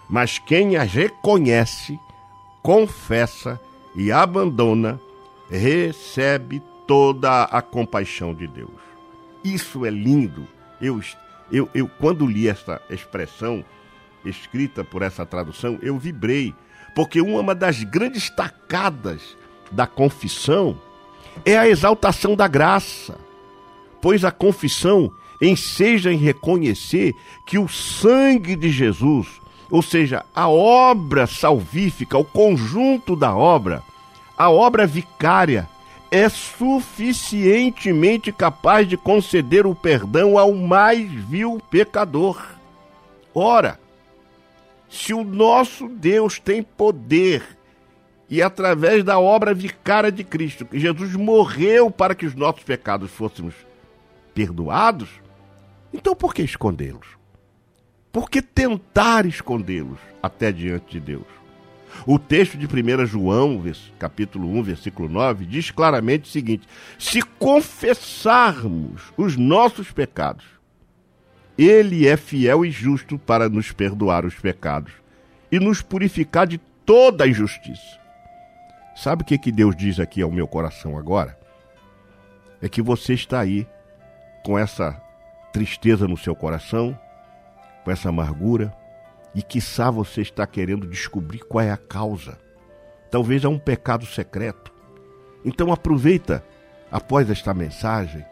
mas 0.09 0.39
quem 0.39 0.77
as 0.77 0.93
reconhece, 0.93 1.99
confessa 2.63 3.59
e 3.95 4.13
abandona, 4.13 5.01
recebe 5.51 6.63
toda 6.89 7.45
a 7.45 7.61
compaixão 7.61 8.35
de 8.35 8.49
Deus. 8.49 8.81
Isso 9.45 9.85
é 9.85 9.91
lindo. 9.91 10.49
Eu, 10.81 11.01
eu, 11.53 11.69
eu 11.75 11.87
quando 11.87 12.27
li 12.27 12.49
essa 12.49 12.81
expressão 12.89 13.63
escrita 14.25 14.83
por 14.83 15.03
essa 15.03 15.25
tradução, 15.25 15.79
eu 15.83 15.99
vibrei, 15.99 16.55
porque 16.95 17.21
uma 17.21 17.55
das 17.55 17.85
grandes 17.85 18.31
tacadas 18.31 19.37
da 19.71 19.87
confissão 19.87 20.81
é 21.45 21.57
a 21.57 21.69
exaltação 21.69 22.35
da 22.35 22.49
graça, 22.49 23.17
pois 24.01 24.25
a 24.25 24.31
confissão 24.31 25.13
enseja 25.41 26.11
em 26.11 26.17
reconhecer 26.17 27.15
que 27.47 27.59
o 27.59 27.69
sangue 27.69 28.57
de 28.57 28.71
Jesus, 28.71 29.29
ou 29.71 29.83
seja, 29.83 30.25
a 30.35 30.49
obra 30.49 31.27
salvífica, 31.27 32.17
o 32.17 32.25
conjunto 32.25 33.15
da 33.15 33.37
obra, 33.37 33.83
a 34.37 34.51
obra 34.51 34.87
vicária, 34.87 35.69
é 36.11 36.29
suficientemente 36.29 38.33
capaz 38.33 38.89
de 38.89 38.97
conceder 38.97 39.67
o 39.67 39.75
perdão 39.75 40.39
ao 40.39 40.55
mais 40.55 41.11
vil 41.11 41.61
pecador. 41.71 42.43
Ora, 43.35 43.79
se 44.89 45.13
o 45.13 45.23
nosso 45.23 45.87
Deus 45.89 46.39
tem 46.39 46.63
poder 46.63 47.59
e 48.31 48.43
através 48.43 49.05
da 49.05 49.19
obra 49.19 49.55
vicária 49.55 50.13
de 50.13 50.25
Cristo, 50.25 50.67
que 50.67 50.79
Jesus 50.79 51.15
morreu 51.15 51.91
para 51.91 52.15
que 52.15 52.27
os 52.27 52.35
nossos 52.35 52.63
pecados 52.63 53.11
fôssemos 53.11 53.55
perdoados, 54.35 55.09
então 55.93 56.15
por 56.15 56.35
que 56.35 56.43
escondê-los? 56.43 57.19
Por 58.11 58.31
que 58.31 58.41
tentar 58.41 59.27
escondê-los 59.27 59.99
até 60.23 60.51
diante 60.51 60.93
de 60.93 61.01
Deus? 61.01 61.38
O 62.07 62.19
texto 62.19 62.57
de 62.57 62.67
1 62.67 63.07
João, 63.07 63.63
capítulo 63.99 64.49
1, 64.59 64.63
versículo 64.63 65.09
9, 65.09 65.45
diz 65.47 65.71
claramente 65.71 66.25
o 66.25 66.33
seguinte: 66.33 66.69
se 66.99 67.23
confessarmos 67.23 69.13
os 69.17 69.37
nossos 69.37 69.91
pecados, 69.91 70.45
ele 71.57 72.07
é 72.07 72.17
fiel 72.17 72.65
e 72.65 72.71
justo 72.71 73.19
para 73.19 73.49
nos 73.49 73.73
perdoar 73.73 74.25
os 74.25 74.35
pecados 74.35 74.93
e 75.51 75.59
nos 75.59 75.83
purificar 75.83 76.47
de 76.47 76.59
toda 76.87 77.25
a 77.25 77.29
injustiça. 77.29 77.99
Sabe 78.95 79.23
o 79.23 79.25
que, 79.25 79.39
que 79.39 79.53
Deus 79.53 79.77
diz 79.77 80.01
aqui 80.01 80.23
ao 80.23 80.31
meu 80.31 80.47
coração 80.47 80.97
agora? 80.97 81.39
É 82.61 82.69
que 82.69 82.83
você 82.83 83.15
está 83.15 83.41
aí 83.41 83.67
com 84.45 84.59
essa 84.59 85.01
tristeza 85.53 86.09
no 86.09 86.17
seu 86.17 86.35
coração, 86.35 86.99
com 87.85 87.91
essa 87.91 88.09
amargura, 88.09 88.75
e 89.35 89.43
quiçá 89.43 89.91
você 89.91 90.23
está 90.23 90.47
querendo 90.47 90.87
descobrir 90.87 91.41
qual 91.41 91.65
é 91.65 91.71
a 91.71 91.77
causa. 91.77 92.39
Talvez 93.11 93.45
é 93.45 93.49
um 93.49 93.59
pecado 93.59 94.07
secreto. 94.07 94.73
Então 95.45 95.73
aproveita 95.73 96.45
após 96.91 97.31
esta 97.31 97.55
mensagem, 97.55 98.25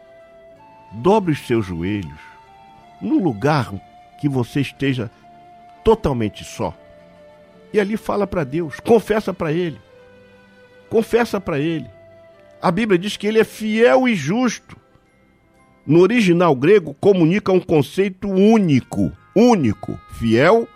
dobre 0.93 1.31
os 1.31 1.45
seus 1.45 1.65
joelhos 1.65 2.19
num 3.01 3.23
lugar 3.23 3.71
que 4.19 4.27
você 4.27 4.61
esteja 4.61 5.09
totalmente 5.83 6.43
só. 6.43 6.75
E 7.71 7.79
ali 7.79 7.97
fala 7.97 8.25
para 8.25 8.43
Deus, 8.43 8.79
confessa 8.79 9.33
para 9.33 9.51
ele. 9.51 9.79
Confessa 10.89 11.39
para 11.39 11.59
ele. 11.59 11.87
A 12.61 12.71
Bíblia 12.71 12.97
diz 12.97 13.17
que 13.17 13.27
ele 13.27 13.39
é 13.39 13.43
fiel 13.43 14.07
e 14.07 14.15
justo. 14.15 14.77
No 15.85 16.01
original 16.01 16.55
grego 16.55 16.93
comunica 16.95 17.51
um 17.51 17.59
conceito 17.59 18.29
único, 18.29 19.11
único, 19.35 19.99
fiel 20.13 20.67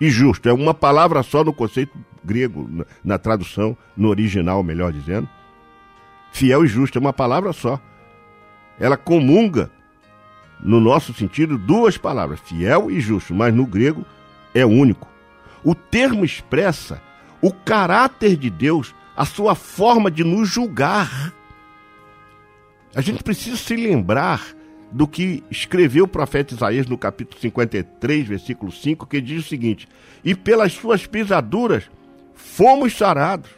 e 0.00 0.10
justo. 0.10 0.48
É 0.48 0.52
uma 0.52 0.74
palavra 0.74 1.22
só 1.22 1.44
no 1.44 1.52
conceito 1.52 1.96
grego, 2.24 2.68
na, 2.68 2.84
na 3.04 3.18
tradução, 3.18 3.76
no 3.96 4.08
original, 4.08 4.62
melhor 4.62 4.92
dizendo. 4.92 5.28
Fiel 6.32 6.64
e 6.64 6.68
justo 6.68 6.98
é 6.98 7.00
uma 7.00 7.12
palavra 7.12 7.52
só. 7.52 7.80
Ela 8.78 8.96
comunga, 8.96 9.70
no 10.60 10.80
nosso 10.80 11.14
sentido, 11.14 11.56
duas 11.56 11.96
palavras, 11.96 12.40
fiel 12.40 12.90
e 12.90 13.00
justo, 13.00 13.34
mas 13.34 13.54
no 13.54 13.66
grego 13.66 14.04
é 14.54 14.66
único. 14.66 15.08
O 15.64 15.74
termo 15.74 16.24
expressa 16.24 17.00
o 17.40 17.52
caráter 17.52 18.36
de 18.36 18.50
Deus, 18.50 18.94
a 19.16 19.24
sua 19.24 19.54
forma 19.54 20.10
de 20.10 20.24
nos 20.24 20.48
julgar. 20.48 21.32
A 22.94 23.00
gente 23.00 23.22
precisa 23.22 23.56
se 23.56 23.76
lembrar 23.76 24.55
do 24.90 25.06
que 25.06 25.42
escreveu 25.50 26.04
o 26.04 26.08
profeta 26.08 26.54
Isaías 26.54 26.86
no 26.86 26.96
capítulo 26.96 27.40
53, 27.40 28.26
versículo 28.26 28.70
5, 28.70 29.06
que 29.06 29.20
diz 29.20 29.44
o 29.44 29.48
seguinte: 29.48 29.88
E 30.24 30.34
pelas 30.34 30.72
suas 30.72 31.06
pisaduras 31.06 31.90
fomos 32.34 32.96
sarados. 32.96 33.50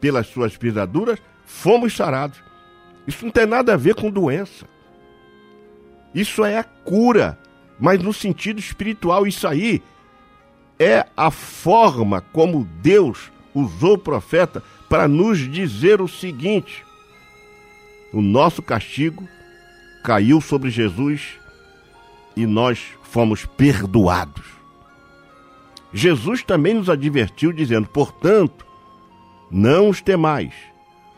Pelas 0.00 0.26
suas 0.28 0.56
pisaduras 0.56 1.18
fomos 1.44 1.94
sarados. 1.94 2.40
Isso 3.06 3.24
não 3.24 3.32
tem 3.32 3.46
nada 3.46 3.74
a 3.74 3.76
ver 3.76 3.94
com 3.94 4.10
doença. 4.10 4.66
Isso 6.14 6.44
é 6.44 6.58
a 6.58 6.64
cura, 6.64 7.38
mas 7.78 8.02
no 8.02 8.12
sentido 8.12 8.58
espiritual, 8.58 9.26
isso 9.26 9.46
aí 9.46 9.82
é 10.78 11.06
a 11.16 11.30
forma 11.30 12.20
como 12.32 12.64
Deus 12.80 13.30
usou 13.54 13.94
o 13.94 13.98
profeta 13.98 14.62
para 14.88 15.08
nos 15.08 15.38
dizer 15.38 16.00
o 16.00 16.08
seguinte: 16.08 16.84
o 18.12 18.22
nosso 18.22 18.62
castigo 18.62 19.28
caiu 20.08 20.40
sobre 20.40 20.70
Jesus 20.70 21.38
e 22.34 22.46
nós 22.46 22.94
fomos 23.02 23.44
perdoados. 23.44 24.46
Jesus 25.92 26.42
também 26.42 26.72
nos 26.72 26.88
advertiu, 26.88 27.52
dizendo: 27.52 27.86
portanto, 27.86 28.64
não 29.50 29.90
os 29.90 30.00
temais, 30.00 30.54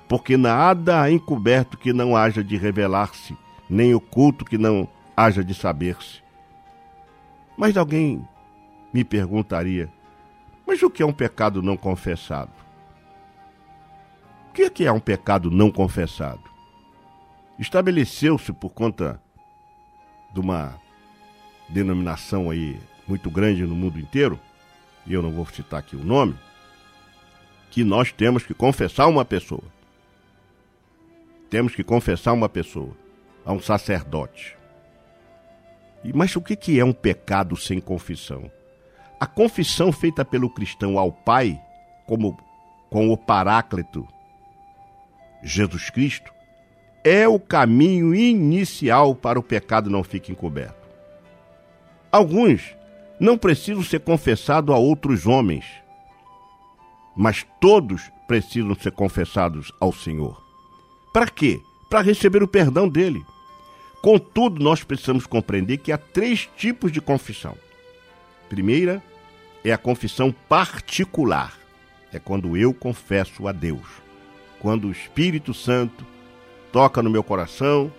porque 0.08 0.36
nada 0.36 1.00
há 1.00 1.08
encoberto 1.08 1.78
que 1.78 1.92
não 1.92 2.16
haja 2.16 2.42
de 2.42 2.56
revelar-se, 2.56 3.38
nem 3.68 3.94
oculto 3.94 4.44
que 4.44 4.58
não 4.58 4.88
haja 5.16 5.44
de 5.44 5.54
saber-se. 5.54 6.20
Mas 7.56 7.76
alguém 7.76 8.26
me 8.92 9.04
perguntaria: 9.04 9.88
mas 10.66 10.82
o 10.82 10.90
que 10.90 11.00
é 11.00 11.06
um 11.06 11.12
pecado 11.12 11.62
não 11.62 11.76
confessado? 11.76 12.50
O 14.48 14.52
que 14.52 14.84
é 14.84 14.90
um 14.90 14.98
pecado 14.98 15.48
não 15.48 15.70
confessado? 15.70 16.49
Estabeleceu-se 17.60 18.52
por 18.54 18.70
conta 18.70 19.20
de 20.32 20.40
uma 20.40 20.80
denominação 21.68 22.50
aí 22.50 22.80
muito 23.06 23.30
grande 23.30 23.62
no 23.64 23.74
mundo 23.74 24.00
inteiro, 24.00 24.40
e 25.06 25.12
eu 25.12 25.22
não 25.22 25.30
vou 25.30 25.46
citar 25.46 25.80
aqui 25.80 25.94
o 25.94 26.04
nome, 26.04 26.36
que 27.70 27.84
nós 27.84 28.12
temos 28.12 28.44
que 28.44 28.54
confessar 28.54 29.06
uma 29.06 29.24
pessoa. 29.24 29.62
Temos 31.50 31.74
que 31.74 31.84
confessar 31.84 32.32
uma 32.32 32.48
pessoa, 32.48 32.96
a 33.44 33.52
um 33.52 33.60
sacerdote. 33.60 34.56
E, 36.02 36.12
mas 36.12 36.34
o 36.36 36.40
que, 36.40 36.56
que 36.56 36.80
é 36.80 36.84
um 36.84 36.92
pecado 36.92 37.56
sem 37.56 37.78
confissão? 37.80 38.50
A 39.18 39.26
confissão 39.26 39.92
feita 39.92 40.24
pelo 40.24 40.48
cristão 40.48 40.98
ao 40.98 41.12
Pai, 41.12 41.60
como 42.06 42.38
com 42.88 43.10
o 43.10 43.16
Paráclito, 43.16 44.08
Jesus 45.42 45.90
Cristo, 45.90 46.32
é 47.02 47.26
o 47.26 47.38
caminho 47.38 48.14
inicial 48.14 49.14
para 49.14 49.38
o 49.38 49.42
pecado 49.42 49.88
não 49.88 50.04
fique 50.04 50.32
encoberto. 50.32 50.88
Alguns 52.12 52.74
não 53.18 53.38
precisam 53.38 53.82
ser 53.82 54.00
confessados 54.00 54.74
a 54.74 54.78
outros 54.78 55.26
homens, 55.26 55.64
mas 57.16 57.46
todos 57.60 58.10
precisam 58.26 58.74
ser 58.74 58.92
confessados 58.92 59.72
ao 59.80 59.92
Senhor. 59.92 60.42
Para 61.12 61.28
quê? 61.28 61.60
Para 61.88 62.02
receber 62.02 62.42
o 62.42 62.48
perdão 62.48 62.88
dele. 62.88 63.24
Contudo, 64.02 64.62
nós 64.62 64.82
precisamos 64.82 65.26
compreender 65.26 65.78
que 65.78 65.92
há 65.92 65.98
três 65.98 66.48
tipos 66.56 66.90
de 66.90 67.00
confissão. 67.00 67.56
Primeira 68.48 69.02
é 69.62 69.72
a 69.72 69.78
confissão 69.78 70.32
particular. 70.48 71.52
É 72.12 72.18
quando 72.18 72.56
eu 72.56 72.72
confesso 72.72 73.46
a 73.46 73.52
Deus. 73.52 73.86
Quando 74.58 74.88
o 74.88 74.92
Espírito 74.92 75.52
Santo 75.52 76.04
toca 76.72 77.02
no 77.02 77.10
meu 77.10 77.22
coração 77.22 77.92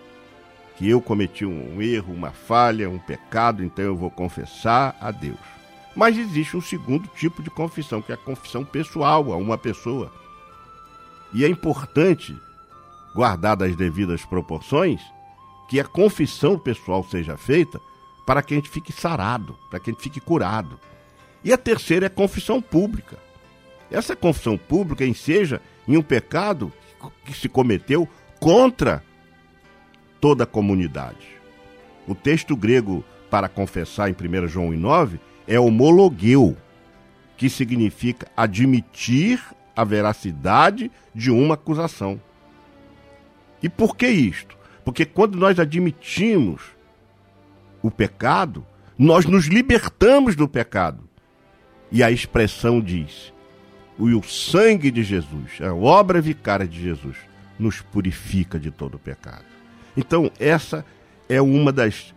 que 0.76 0.88
eu 0.88 1.00
cometi 1.00 1.44
um 1.44 1.80
erro, 1.80 2.14
uma 2.14 2.30
falha, 2.30 2.88
um 2.88 2.98
pecado, 2.98 3.62
então 3.62 3.84
eu 3.84 3.96
vou 3.96 4.10
confessar 4.10 4.96
a 5.00 5.10
Deus. 5.10 5.38
Mas 5.94 6.16
existe 6.16 6.56
um 6.56 6.60
segundo 6.60 7.06
tipo 7.08 7.42
de 7.42 7.50
confissão, 7.50 8.00
que 8.00 8.12
é 8.12 8.14
a 8.14 8.18
confissão 8.18 8.64
pessoal 8.64 9.32
a 9.32 9.36
uma 9.36 9.58
pessoa. 9.58 10.10
E 11.34 11.44
é 11.44 11.48
importante, 11.48 12.36
guardadas 13.14 13.70
as 13.70 13.76
devidas 13.76 14.24
proporções, 14.24 15.00
que 15.68 15.78
a 15.78 15.84
confissão 15.84 16.58
pessoal 16.58 17.04
seja 17.04 17.36
feita 17.36 17.80
para 18.26 18.42
que 18.42 18.54
a 18.54 18.56
gente 18.56 18.70
fique 18.70 18.92
sarado, 18.92 19.56
para 19.70 19.78
que 19.78 19.90
a 19.90 19.92
gente 19.92 20.02
fique 20.02 20.20
curado. 20.20 20.80
E 21.44 21.52
a 21.52 21.58
terceira 21.58 22.06
é 22.06 22.08
a 22.08 22.10
confissão 22.10 22.62
pública. 22.62 23.18
Essa 23.90 24.16
confissão 24.16 24.56
pública 24.56 25.04
enseja 25.04 25.60
em 25.86 25.96
um 25.96 26.02
pecado 26.02 26.72
que 27.24 27.34
se 27.34 27.48
cometeu 27.48 28.08
contra 28.42 29.04
toda 30.20 30.42
a 30.42 30.46
comunidade. 30.48 31.28
O 32.08 32.14
texto 32.14 32.56
grego 32.56 33.04
para 33.30 33.48
confessar 33.48 34.10
em 34.10 34.12
1 34.14 34.48
João 34.48 34.72
9 34.72 35.20
é 35.46 35.60
homologueu, 35.60 36.56
que 37.36 37.48
significa 37.48 38.26
admitir 38.36 39.40
a 39.76 39.84
veracidade 39.84 40.90
de 41.14 41.30
uma 41.30 41.54
acusação. 41.54 42.20
E 43.62 43.68
por 43.68 43.96
que 43.96 44.08
isto? 44.08 44.58
Porque 44.84 45.04
quando 45.04 45.38
nós 45.38 45.60
admitimos 45.60 46.62
o 47.80 47.92
pecado, 47.92 48.66
nós 48.98 49.24
nos 49.24 49.46
libertamos 49.46 50.34
do 50.34 50.48
pecado. 50.48 51.08
E 51.92 52.02
a 52.02 52.10
expressão 52.10 52.80
diz: 52.80 53.32
o 53.96 54.20
sangue 54.24 54.90
de 54.90 55.04
Jesus, 55.04 55.60
a 55.60 55.72
obra 55.72 56.20
vicária 56.20 56.66
de 56.66 56.82
Jesus, 56.82 57.16
nos 57.58 57.80
purifica 57.80 58.58
de 58.58 58.70
todo 58.70 58.94
o 58.94 58.98
pecado. 58.98 59.44
Então, 59.96 60.30
essa 60.38 60.84
é 61.28 61.40
uma 61.40 61.72
das 61.72 62.14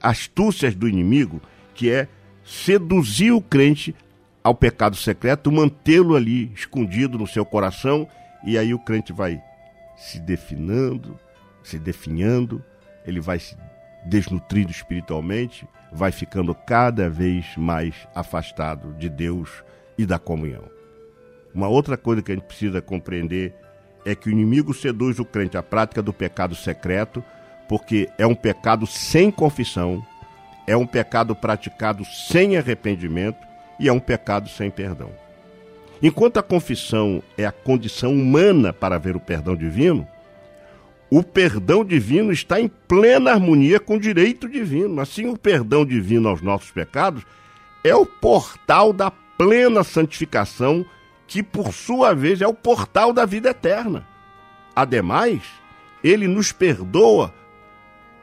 astúcias 0.00 0.74
do 0.74 0.88
inimigo, 0.88 1.40
que 1.74 1.90
é 1.90 2.08
seduzir 2.44 3.32
o 3.32 3.40
crente 3.40 3.94
ao 4.42 4.54
pecado 4.54 4.96
secreto, 4.96 5.52
mantê-lo 5.52 6.16
ali 6.16 6.50
escondido 6.54 7.18
no 7.18 7.26
seu 7.26 7.44
coração, 7.44 8.08
e 8.44 8.56
aí 8.56 8.72
o 8.72 8.78
crente 8.78 9.12
vai 9.12 9.40
se 9.96 10.18
definando, 10.18 11.18
se 11.62 11.78
definhando, 11.78 12.64
ele 13.06 13.20
vai 13.20 13.38
se 13.38 13.56
desnutrindo 14.06 14.70
espiritualmente, 14.70 15.68
vai 15.92 16.10
ficando 16.10 16.54
cada 16.54 17.10
vez 17.10 17.54
mais 17.56 17.94
afastado 18.14 18.94
de 18.94 19.08
Deus 19.08 19.62
e 19.98 20.06
da 20.06 20.18
comunhão. 20.18 20.64
Uma 21.54 21.68
outra 21.68 21.96
coisa 21.96 22.22
que 22.22 22.32
a 22.32 22.34
gente 22.34 22.46
precisa 22.46 22.80
compreender 22.80 23.54
é 24.04 24.14
que 24.14 24.28
o 24.28 24.32
inimigo 24.32 24.72
seduz 24.72 25.18
o 25.18 25.24
crente 25.24 25.56
à 25.56 25.62
prática 25.62 26.02
do 26.02 26.12
pecado 26.12 26.54
secreto, 26.54 27.22
porque 27.68 28.08
é 28.18 28.26
um 28.26 28.34
pecado 28.34 28.86
sem 28.86 29.30
confissão, 29.30 30.04
é 30.66 30.76
um 30.76 30.86
pecado 30.86 31.34
praticado 31.34 32.04
sem 32.04 32.56
arrependimento 32.56 33.38
e 33.78 33.88
é 33.88 33.92
um 33.92 34.00
pecado 34.00 34.48
sem 34.48 34.70
perdão. 34.70 35.10
Enquanto 36.02 36.38
a 36.38 36.42
confissão 36.42 37.22
é 37.36 37.44
a 37.44 37.52
condição 37.52 38.12
humana 38.12 38.72
para 38.72 38.98
ver 38.98 39.16
o 39.16 39.20
perdão 39.20 39.54
divino, 39.54 40.06
o 41.10 41.22
perdão 41.22 41.84
divino 41.84 42.32
está 42.32 42.60
em 42.60 42.68
plena 42.68 43.32
harmonia 43.32 43.80
com 43.80 43.96
o 43.96 44.00
direito 44.00 44.48
divino. 44.48 45.00
Assim, 45.00 45.26
o 45.26 45.36
perdão 45.36 45.84
divino 45.84 46.28
aos 46.28 46.40
nossos 46.40 46.70
pecados 46.70 47.24
é 47.82 47.94
o 47.94 48.06
portal 48.06 48.92
da 48.92 49.10
plena 49.10 49.82
santificação, 49.82 50.86
que 51.30 51.44
por 51.44 51.72
sua 51.72 52.12
vez 52.12 52.40
é 52.40 52.46
o 52.48 52.52
portal 52.52 53.12
da 53.12 53.24
vida 53.24 53.50
eterna. 53.50 54.04
Ademais, 54.74 55.44
ele 56.02 56.26
nos 56.26 56.50
perdoa, 56.50 57.32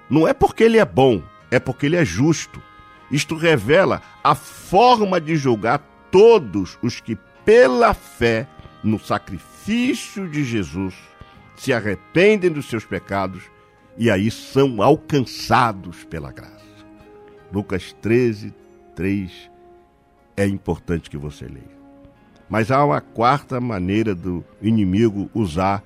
não 0.10 0.28
é 0.28 0.34
porque 0.34 0.66
ele 0.66 0.78
é 0.78 0.84
bom, 0.84 1.24
é 1.50 1.58
porque 1.58 1.86
ele 1.86 1.96
é 1.96 2.04
justo. 2.04 2.62
Isto 3.10 3.38
revela 3.38 4.02
a 4.22 4.36
forma 4.36 5.22
de 5.22 5.38
julgar 5.38 5.80
todos 6.12 6.78
os 6.82 7.00
que, 7.00 7.16
pela 7.46 7.94
fé 7.94 8.46
no 8.84 9.00
sacrifício 9.00 10.28
de 10.30 10.44
Jesus, 10.44 10.94
se 11.56 11.72
arrependem 11.72 12.52
dos 12.52 12.68
seus 12.68 12.84
pecados 12.84 13.44
e 13.98 14.12
aí 14.12 14.30
são 14.30 14.82
alcançados 14.82 16.04
pela 16.04 16.34
graça. 16.34 16.58
Lucas 17.54 17.94
13, 18.02 18.54
3 18.96 19.50
é 20.36 20.46
importante 20.46 21.10
que 21.10 21.18
você 21.18 21.46
leia. 21.46 21.77
Mas 22.50 22.72
há 22.72 22.84
uma 22.84 23.02
quarta 23.02 23.60
maneira 23.60 24.16
do 24.16 24.44
inimigo 24.62 25.30
usar 25.34 25.84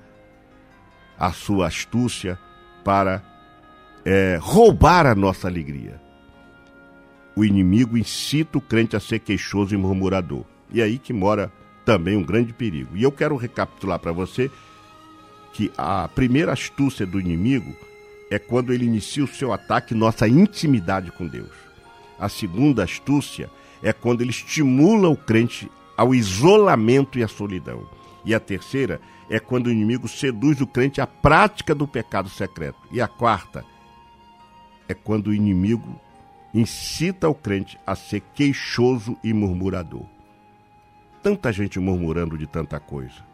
a 1.18 1.32
sua 1.32 1.66
astúcia 1.66 2.38
para 2.84 3.22
é, 4.04 4.38
roubar 4.40 5.06
a 5.06 5.14
nossa 5.14 5.48
alegria. 5.48 6.00
O 7.34 7.44
inimigo 7.44 7.96
incita 7.96 8.58
o 8.58 8.60
crente 8.60 8.94
a 8.94 9.00
ser 9.00 9.20
queixoso 9.20 9.74
e 9.74 9.78
murmurador. 9.78 10.44
E 10.70 10.80
é 10.80 10.84
aí 10.84 10.98
que 10.98 11.12
mora 11.12 11.50
também 11.84 12.16
um 12.16 12.22
grande 12.22 12.52
perigo. 12.52 12.96
E 12.96 13.02
eu 13.02 13.10
quero 13.10 13.36
recapitular 13.36 13.98
para 13.98 14.12
você 14.12 14.50
que 15.52 15.70
a 15.76 16.08
primeira 16.08 16.52
astúcia 16.52 17.06
do 17.06 17.20
inimigo 17.20 17.74
é 18.30 18.38
quando 18.38 18.72
ele 18.72 18.86
inicia 18.86 19.24
o 19.24 19.28
seu 19.28 19.52
ataque 19.52 19.94
nossa 19.94 20.26
intimidade 20.26 21.10
com 21.12 21.26
Deus. 21.26 21.50
A 22.18 22.28
segunda 22.28 22.84
astúcia 22.84 23.50
é 23.82 23.92
quando 23.92 24.20
ele 24.20 24.30
estimula 24.30 25.08
o 25.08 25.16
crente 25.16 25.70
ao 25.96 26.14
isolamento 26.14 27.18
e 27.18 27.22
à 27.22 27.28
solidão. 27.28 27.86
E 28.24 28.34
a 28.34 28.40
terceira 28.40 29.00
é 29.28 29.38
quando 29.38 29.66
o 29.66 29.70
inimigo 29.70 30.08
seduz 30.08 30.60
o 30.60 30.66
crente 30.66 31.00
à 31.00 31.06
prática 31.06 31.74
do 31.74 31.86
pecado 31.86 32.28
secreto. 32.28 32.78
E 32.90 33.00
a 33.00 33.08
quarta 33.08 33.64
é 34.88 34.94
quando 34.94 35.28
o 35.28 35.34
inimigo 35.34 36.00
incita 36.54 37.28
o 37.28 37.34
crente 37.34 37.78
a 37.86 37.94
ser 37.94 38.20
queixoso 38.34 39.16
e 39.24 39.32
murmurador. 39.32 40.04
Tanta 41.22 41.52
gente 41.52 41.78
murmurando 41.78 42.36
de 42.36 42.46
tanta 42.46 42.78
coisa. 42.78 43.24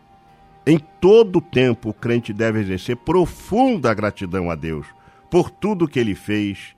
Em 0.67 0.79
todo 0.79 1.41
tempo, 1.41 1.89
o 1.89 1.95
crente 1.95 2.33
deve 2.33 2.61
exercer 2.61 2.97
profunda 2.97 3.93
gratidão 3.95 4.51
a 4.51 4.55
Deus 4.55 4.87
por 5.31 5.51
tudo 5.51 5.89
que 5.89 5.99
ele 5.99 6.15
fez 6.15 6.77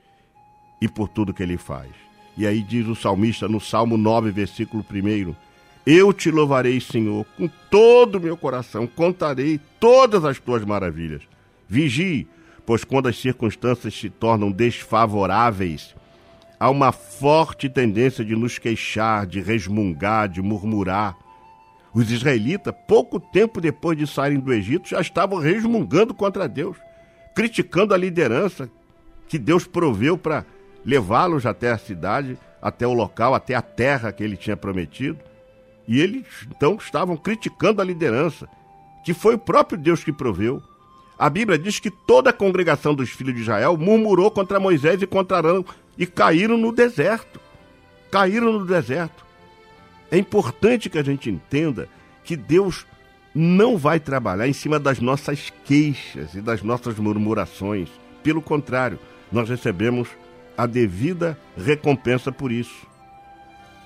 e 0.79 0.87
por 0.87 1.09
tudo 1.09 1.33
que 1.33 1.43
ele 1.43 1.57
faz. 1.57 1.91
E 2.37 2.47
aí 2.47 2.61
diz 2.61 2.87
o 2.87 2.95
salmista 2.95 3.47
no 3.47 3.59
Salmo 3.59 3.97
9, 3.97 4.31
versículo 4.31 4.85
1: 4.89 5.35
Eu 5.85 6.13
te 6.13 6.29
louvarei, 6.29 6.79
Senhor, 6.79 7.25
com 7.35 7.49
todo 7.69 8.15
o 8.15 8.21
meu 8.21 8.37
coração, 8.37 8.85
contarei 8.85 9.59
todas 9.79 10.23
as 10.23 10.39
tuas 10.39 10.63
maravilhas. 10.63 11.23
Vigie, 11.67 12.27
pois 12.65 12.83
quando 12.83 13.07
as 13.07 13.17
circunstâncias 13.17 13.93
se 13.93 14.09
tornam 14.09 14.51
desfavoráveis, 14.51 15.95
há 16.59 16.69
uma 16.69 16.91
forte 16.91 17.67
tendência 17.67 18.23
de 18.23 18.35
nos 18.35 18.59
queixar, 18.59 19.25
de 19.25 19.41
resmungar, 19.41 20.29
de 20.29 20.41
murmurar. 20.41 21.17
Os 21.93 22.11
israelitas, 22.11 22.73
pouco 22.87 23.19
tempo 23.19 23.59
depois 23.59 23.97
de 23.97 24.05
saírem 24.05 24.39
do 24.39 24.53
Egito, 24.53 24.87
já 24.87 25.01
estavam 25.01 25.39
resmungando 25.39 26.13
contra 26.13 26.47
Deus, 26.47 26.77
criticando 27.33 27.93
a 27.93 27.97
liderança 27.97 28.69
que 29.27 29.39
Deus 29.39 29.65
proveu 29.65 30.15
para 30.15 30.45
levá-los 30.85 31.45
até 31.45 31.71
a 31.71 31.77
cidade, 31.77 32.37
até 32.61 32.85
o 32.85 32.93
local, 32.93 33.33
até 33.33 33.55
a 33.55 33.61
terra 33.61 34.11
que 34.11 34.23
ele 34.23 34.37
tinha 34.37 34.55
prometido. 34.55 35.30
E 35.87 35.99
eles 35.99 36.25
então 36.47 36.75
estavam 36.75 37.17
criticando 37.17 37.81
a 37.81 37.85
liderança, 37.85 38.47
que 39.03 39.13
foi 39.13 39.35
o 39.35 39.39
próprio 39.39 39.77
Deus 39.77 40.03
que 40.03 40.11
proveu. 40.11 40.61
A 41.17 41.29
Bíblia 41.29 41.57
diz 41.57 41.79
que 41.79 41.91
toda 41.91 42.29
a 42.29 42.33
congregação 42.33 42.95
dos 42.95 43.09
filhos 43.09 43.35
de 43.35 43.41
Israel 43.41 43.77
murmurou 43.77 44.31
contra 44.31 44.59
Moisés 44.59 45.01
e 45.01 45.07
contra 45.07 45.37
Arão 45.37 45.65
e 45.97 46.05
caíram 46.05 46.57
no 46.57 46.71
deserto. 46.71 47.39
Caíram 48.09 48.53
no 48.53 48.65
deserto. 48.65 49.25
É 50.09 50.17
importante 50.17 50.89
que 50.89 50.97
a 50.97 51.03
gente 51.03 51.29
entenda 51.29 51.87
que 52.23 52.35
Deus 52.35 52.85
não 53.33 53.77
vai 53.77 53.99
trabalhar 53.99 54.47
em 54.47 54.53
cima 54.53 54.79
das 54.79 54.99
nossas 54.99 55.51
queixas 55.63 56.33
e 56.33 56.41
das 56.41 56.61
nossas 56.61 56.97
murmurações. 56.97 57.89
Pelo 58.21 58.41
contrário, 58.41 58.99
nós 59.31 59.47
recebemos 59.47 60.09
a 60.57 60.65
devida 60.65 61.37
recompensa 61.57 62.31
por 62.31 62.51
isso. 62.51 62.85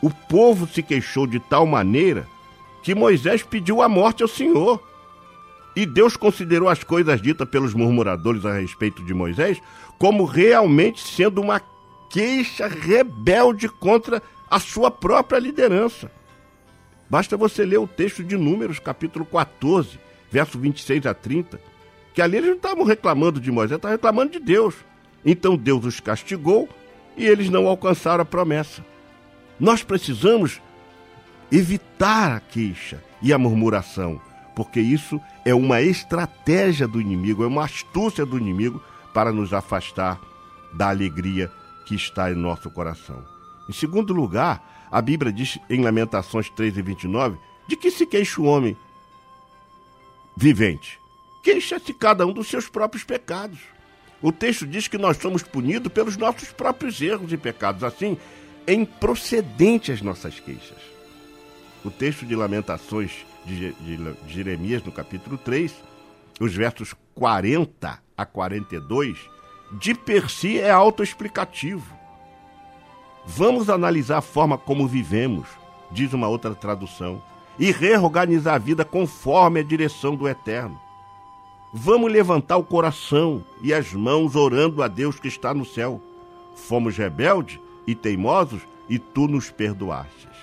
O 0.02 0.10
povo 0.10 0.68
se 0.68 0.84
queixou 0.84 1.26
de 1.26 1.39
tal 1.39 1.66
maneira 1.66 2.28
que 2.84 2.93
Moisés 2.93 3.41
pediu 3.41 3.82
a 3.82 3.89
morte 3.89 4.22
ao 4.22 4.30
Senhor. 4.30 4.82
E 5.76 5.86
Deus 5.86 6.16
considerou 6.16 6.70
as 6.70 6.84
coisas 6.84 7.22
ditas 7.22 7.50
pelos 7.50 7.74
murmuradores 7.74 8.46
a 8.46 8.54
respeito 8.54 9.04
de 9.04 9.14
Moisés 9.14 9.62
como 9.98 10.26
realmente 10.26 11.02
sendo 11.02 11.41
uma 11.41 11.62
queixa 12.10 12.68
rebelde 12.68 13.68
contra 13.68 14.22
a 14.50 14.60
sua 14.60 14.91
própria 14.91 15.39
liderança. 15.39 16.12
Basta 17.10 17.36
você 17.36 17.66
ler 17.66 17.78
o 17.78 17.88
texto 17.88 18.24
de 18.24 18.38
Números, 18.38 18.80
capítulo 18.80 19.26
14, 19.26 20.00
verso 20.32 20.58
26 20.58 21.06
a 21.06 21.14
30, 21.14 21.60
que 22.14 22.22
ali 22.22 22.38
eles 22.38 22.50
não 22.50 22.56
estavam 22.56 22.84
reclamando 22.84 23.39
de 23.39 23.52
Moisés, 23.52 23.78
estavam 23.78 23.96
reclamando 23.96 24.32
de 24.32 24.39
Deus. 24.39 24.76
Então 25.26 25.58
Deus 25.58 25.86
os 25.86 26.00
castigou 26.00 26.70
e 27.18 27.26
eles 27.26 27.50
não 27.50 27.68
alcançaram 27.68 28.22
a 28.22 28.26
promessa. 28.26 28.84
Nós 29.60 29.84
precisamos 29.84 30.62
evitar 31.51 32.32
a 32.36 32.39
queixa 32.39 33.03
e 33.22 33.32
a 33.32 33.38
murmuração, 33.38 34.20
porque 34.56 34.80
isso 34.80 35.20
é 35.45 35.53
uma 35.53 35.82
estratégia 35.82 36.88
do 36.88 36.99
inimigo, 36.99 37.43
é 37.43 37.47
uma 37.47 37.64
astúcia 37.64 38.26
do 38.26 38.38
inimigo 38.38 38.82
para 39.14 39.32
nos 39.32 39.53
afastar 39.53 40.20
da 40.74 40.89
alegria 40.89 41.51
que 41.86 41.95
está 41.95 42.32
em 42.32 42.36
nosso 42.36 42.70
coração. 42.70 43.24
Em 43.70 43.74
segundo 43.74 44.14
lugar, 44.14 44.88
a 44.91 45.01
Bíblia 45.01 45.32
diz 45.32 45.58
em 45.70 45.82
Lamentações 45.82 46.49
3 46.49 46.78
e 46.78 46.82
29 46.82 47.38
de 47.68 47.76
que 47.76 47.89
se 47.89 48.06
queixa 48.06 48.41
o 48.41 48.45
homem 48.45 48.78
vivente. 50.36 50.99
Queixa-se 51.41 51.93
cada 51.93 52.26
um 52.26 52.34
dos 52.34 52.47
seus 52.47 52.68
próprios 52.68 53.03
pecados. 53.03 53.60
O 54.22 54.32
texto 54.32 54.66
diz 54.66 54.88
que 54.88 54.97
nós 54.97 55.18
somos 55.18 55.43
punidos 55.43 55.91
pelos 55.91 56.18
nossos 56.18 56.51
próprios 56.51 56.99
erros 57.01 57.32
e 57.32 57.38
pecados. 57.38 57.84
Assim, 57.84 58.18
é 58.68 58.74
improcedente 58.74 59.91
as 59.91 60.01
nossas 60.01 60.39
queixas. 60.39 60.78
O 61.84 61.91
texto 61.91 62.26
de 62.26 62.36
Lamentações 62.36 63.26
de, 63.45 63.76
Jeremias, 64.28 64.84
no 64.84 64.91
capítulo 64.91 65.38
3, 65.38 65.74
os 66.39 66.53
versos 66.53 66.95
40 67.13 67.99
a 68.18 68.26
42, 68.26 69.18
de 69.74 69.93
per 69.93 70.30
si 70.30 70.59
é 70.59 70.72
autoexplicativo. 70.72 71.95
Vamos 73.26 73.70
analisar 73.70 74.18
a 74.18 74.22
forma 74.22 74.57
como 74.57 74.88
vivemos, 74.88 75.47
diz 75.91 76.13
uma 76.13 76.28
outra 76.28 76.53
tradução, 76.55 77.22
e 77.57 77.72
reorganizar 77.72 78.55
a 78.55 78.59
vida 78.59 78.84
conforme 78.84 79.59
a 79.59 79.63
direção 79.63 80.16
do 80.16 80.28
Eterno. 80.28 80.80
Vamos 81.74 82.11
levantar 82.11 82.57
o 82.57 82.63
coração 82.63 83.43
e 83.61 83.74
as 83.74 83.93
mãos 83.93 84.36
orando 84.36 84.82
a 84.82 84.88
Deus 84.88 85.20
que 85.20 85.28
está 85.28 85.53
no 85.53 85.66
céu. 85.66 86.01
Fomos 86.55 86.97
rebeldes 86.97 87.59
e 87.88 87.96
teimosos 87.96 88.62
e 88.90 89.00
tu 89.00 89.28
nos 89.28 89.50
perdoastes. 89.50 90.36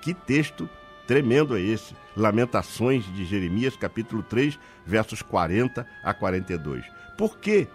Que 0.00 0.14
texto 0.14 0.68
tremendo 1.06 1.56
é 1.56 1.60
esse? 1.60 1.94
Lamentações 2.16 3.04
de 3.14 3.24
Jeremias, 3.24 3.76
capítulo 3.76 4.22
3, 4.22 4.58
versos 4.84 5.22
40 5.22 5.86
a 6.02 6.14
42. 6.14 6.84
Por 7.16 7.38
que 7.38 7.68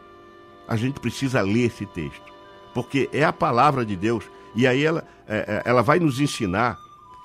a 0.68 0.76
gente 0.76 1.00
precisa 1.00 1.42
ler 1.42 1.66
esse 1.66 1.86
texto? 1.86 2.34
Porque 2.74 3.10
é 3.12 3.24
a 3.24 3.34
palavra 3.34 3.86
de 3.86 3.96
Deus 3.96 4.26
e 4.56 4.66
aí 4.68 4.84
ela, 4.84 5.08
é, 5.28 5.62
é, 5.66 5.70
ela 5.70 5.82
vai 5.82 6.00
nos 6.00 6.20
ensinar 6.20 6.78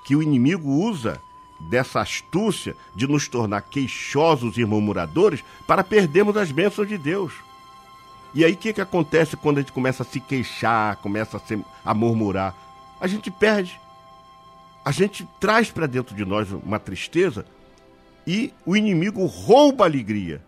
que 0.05 0.15
o 0.15 0.21
inimigo 0.21 0.69
usa 0.69 1.19
dessa 1.69 2.01
astúcia 2.01 2.75
de 2.95 3.07
nos 3.07 3.27
tornar 3.27 3.61
queixosos 3.61 4.57
e 4.57 4.65
murmuradores 4.65 5.43
para 5.65 5.83
perdermos 5.83 6.35
as 6.37 6.51
bênçãos 6.51 6.87
de 6.87 6.97
Deus. 6.97 7.33
E 8.33 8.43
aí 8.43 8.53
o 8.53 8.57
que, 8.57 8.73
que 8.73 8.81
acontece 8.81 9.37
quando 9.37 9.57
a 9.57 9.61
gente 9.61 9.71
começa 9.71 10.03
a 10.03 10.05
se 10.05 10.19
queixar, 10.19 10.95
começa 10.97 11.37
a, 11.37 11.39
se- 11.39 11.63
a 11.85 11.93
murmurar? 11.93 12.55
A 12.99 13.07
gente 13.07 13.29
perde. 13.29 13.79
A 14.83 14.91
gente 14.91 15.27
traz 15.39 15.69
para 15.71 15.85
dentro 15.87 16.15
de 16.15 16.25
nós 16.25 16.51
uma 16.51 16.79
tristeza 16.79 17.45
e 18.25 18.53
o 18.65 18.75
inimigo 18.75 19.25
rouba 19.25 19.83
a 19.85 19.87
alegria. 19.87 20.41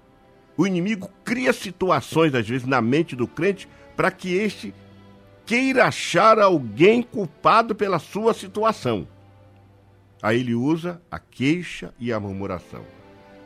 O 0.58 0.66
inimigo 0.66 1.10
cria 1.24 1.54
situações, 1.54 2.34
às 2.34 2.48
vezes, 2.48 2.66
na 2.68 2.82
mente 2.82 3.16
do 3.16 3.28
crente 3.28 3.68
para 3.96 4.10
que 4.10 4.34
este 4.34 4.74
queira 5.46 5.86
achar 5.86 6.40
alguém 6.40 7.04
culpado 7.04 7.76
pela 7.76 8.00
sua 8.00 8.34
situação. 8.34 9.08
Aí 10.22 10.40
ele 10.40 10.56
usa 10.56 11.02
a 11.12 11.20
queixa 11.20 11.94
e 12.00 12.12
a 12.12 12.20
murmuração. 12.20 12.82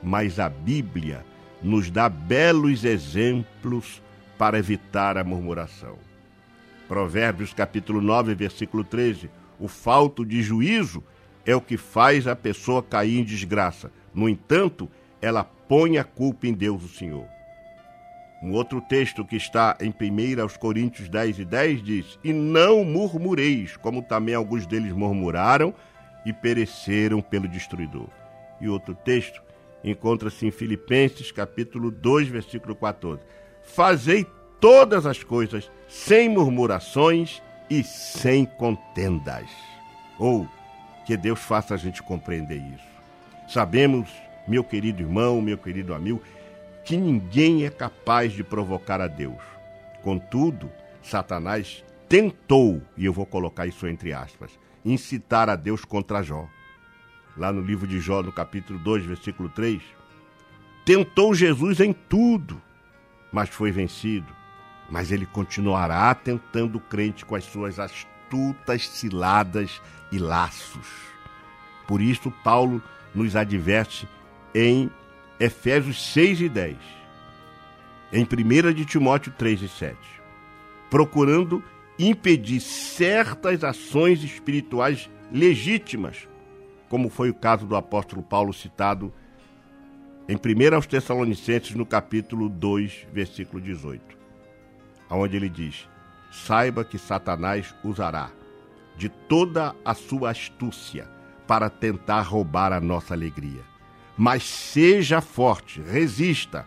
Mas 0.02 0.40
a 0.40 0.48
Bíblia 0.48 1.26
nos 1.62 1.92
dá 1.92 2.08
belos 2.08 2.86
exemplos 2.86 4.02
para 4.40 4.58
evitar 4.58 5.18
a 5.18 5.24
murmuração. 5.24 5.98
Provérbios 6.88 7.54
capítulo 7.54 8.00
9, 8.00 8.34
versículo 8.34 8.86
13. 8.86 9.30
O 9.60 9.68
falto 9.68 10.26
de 10.26 10.42
juízo 10.42 11.04
é 11.46 11.54
o 11.54 11.60
que 11.60 11.76
faz 11.76 12.26
a 12.26 12.38
pessoa 12.38 12.82
cair 12.82 13.20
em 13.20 13.24
desgraça. 13.26 13.92
No 14.16 14.30
entanto, 14.30 14.90
ela 15.22 15.44
põe 15.44 15.98
a 15.98 16.06
culpa 16.06 16.48
em 16.48 16.54
Deus, 16.54 16.86
o 16.86 16.88
Senhor. 16.88 17.26
Um 18.42 18.54
outro 18.54 18.80
texto 18.80 19.26
que 19.26 19.36
está 19.36 19.78
em 19.82 19.90
1 19.90 20.42
aos 20.42 20.56
Coríntios 20.56 21.10
10 21.10 21.40
e 21.40 21.46
10 21.46 21.84
diz: 21.84 22.20
E 22.24 22.32
não 22.32 22.86
murmureis, 22.86 23.76
como 23.76 24.02
também 24.02 24.34
alguns 24.34 24.66
deles 24.66 24.94
murmuraram 24.94 25.74
e 26.26 26.32
pereceram 26.32 27.22
pelo 27.22 27.50
destruidor. 27.50 28.08
E 28.62 28.70
outro 28.70 28.96
texto 28.96 29.44
encontra-se 29.84 30.48
em 30.48 30.52
Filipenses, 30.52 31.30
capítulo 31.30 31.92
2, 31.92 32.30
versículo 32.30 32.74
14. 32.74 33.22
Fazei 33.74 34.26
todas 34.60 35.06
as 35.06 35.24
coisas 35.24 35.72
sem 35.88 36.28
murmurações 36.28 37.42
e 37.70 37.84
sem 37.84 38.46
contendas. 38.46 39.50
Ou 40.18 40.48
que 41.06 41.16
Deus 41.16 41.40
faça 41.40 41.76
a 41.76 41.78
gente 41.78 42.04
compreender 42.04 42.58
isso. 42.58 42.90
Sabemos, 43.48 44.10
meu 44.48 44.64
querido 44.64 45.02
irmão, 45.02 45.40
meu 45.42 45.58
querido 45.58 45.94
amigo, 45.94 46.22
que 46.84 46.98
ninguém 46.98 47.66
é 47.66 47.70
capaz 47.70 48.34
de 48.34 48.44
provocar 48.44 49.00
a 49.00 49.08
Deus. 49.08 49.42
Contudo, 50.02 50.72
Satanás 51.02 51.84
tentou, 52.08 52.82
e 52.98 53.06
eu 53.06 53.14
vou 53.14 53.26
colocar 53.26 53.68
isso 53.68 53.88
entre 53.88 54.12
aspas, 54.12 54.52
incitar 54.84 55.48
a 55.48 55.56
Deus 55.56 55.86
contra 55.86 56.24
Jó. 56.24 56.48
Lá 57.38 57.54
no 57.54 57.62
livro 57.62 57.88
de 57.88 58.00
Jó, 58.00 58.24
no 58.24 58.32
capítulo 58.32 58.80
2, 58.80 59.06
versículo 59.06 59.48
3, 59.50 59.82
tentou 60.84 61.34
Jesus 61.34 61.80
em 61.80 61.94
tudo, 61.94 62.62
mas 63.32 63.50
foi 63.50 63.72
vencido. 63.72 64.34
Mas 64.90 65.12
ele 65.12 65.26
continuará 65.26 66.14
tentando 66.16 66.78
o 66.78 66.82
crente 66.82 67.26
com 67.26 67.36
as 67.36 67.44
suas 67.44 67.80
astutas 67.80 68.88
ciladas 68.88 69.82
e 70.12 70.18
laços. 70.18 70.88
Por 71.88 72.02
isso, 72.02 72.32
Paulo 72.44 72.82
nos 73.14 73.36
adverte 73.36 74.08
em 74.54 74.90
Efésios 75.40 76.12
6 76.14 76.42
e 76.42 76.50
10, 76.50 76.78
em 78.12 78.24
1 78.24 78.74
de 78.74 78.86
Timóteo 78.86 79.32
3 79.38 79.62
e 79.62 79.68
7, 79.70 79.98
procurando 80.90 81.64
impedir 81.98 82.60
certas 82.60 83.64
ações 83.64 84.24
espirituais 84.24 85.10
legítimas, 85.32 86.28
como 86.88 87.10
foi 87.10 87.30
o 87.30 87.34
caso 87.34 87.66
do 87.66 87.76
apóstolo 87.76 88.22
Paulo 88.22 88.54
citado 88.54 89.14
em 90.30 90.36
1 90.36 90.76
aos 90.76 90.86
Tessalonicenses, 90.86 91.74
no 91.74 91.88
capítulo 91.88 92.50
2, 92.50 93.08
versículo 93.12 93.60
18, 93.60 94.00
onde 95.10 95.36
ele 95.36 95.50
diz: 95.50 95.90
Saiba 96.32 96.86
que 96.86 97.00
Satanás 97.00 97.74
usará 97.84 98.30
de 98.96 99.10
toda 99.10 99.76
a 99.84 99.96
sua 99.96 100.30
astúcia 100.30 101.08
para 101.48 101.68
tentar 101.68 102.22
roubar 102.22 102.72
a 102.72 102.80
nossa 102.80 103.16
alegria. 103.16 103.62
Mas 104.16 104.44
seja 104.44 105.20
forte, 105.20 105.82
resista, 105.82 106.64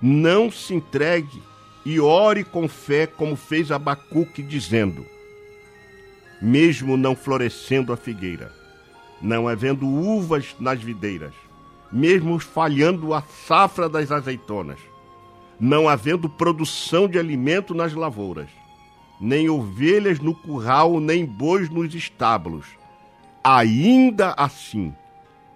não 0.00 0.48
se 0.48 0.72
entregue 0.72 1.42
e 1.84 1.98
ore 1.98 2.44
com 2.44 2.68
fé, 2.68 3.08
como 3.08 3.34
fez 3.34 3.72
Abacuque, 3.72 4.40
dizendo: 4.40 5.04
Mesmo 6.40 6.96
não 6.96 7.16
florescendo 7.16 7.92
a 7.92 7.96
figueira, 7.96 8.52
não 9.20 9.48
havendo 9.48 9.84
uvas 9.88 10.54
nas 10.60 10.80
videiras, 10.80 11.34
mesmo 11.92 12.38
falhando 12.38 13.14
a 13.14 13.22
safra 13.22 13.88
das 13.88 14.10
azeitonas, 14.10 14.78
não 15.58 15.88
havendo 15.88 16.28
produção 16.28 17.08
de 17.08 17.18
alimento 17.18 17.74
nas 17.74 17.92
lavouras, 17.92 18.48
nem 19.20 19.50
ovelhas 19.50 20.18
no 20.18 20.34
curral, 20.34 20.98
nem 20.98 21.26
bois 21.26 21.68
nos 21.68 21.94
estábulos, 21.94 22.66
ainda 23.44 24.34
assim 24.36 24.94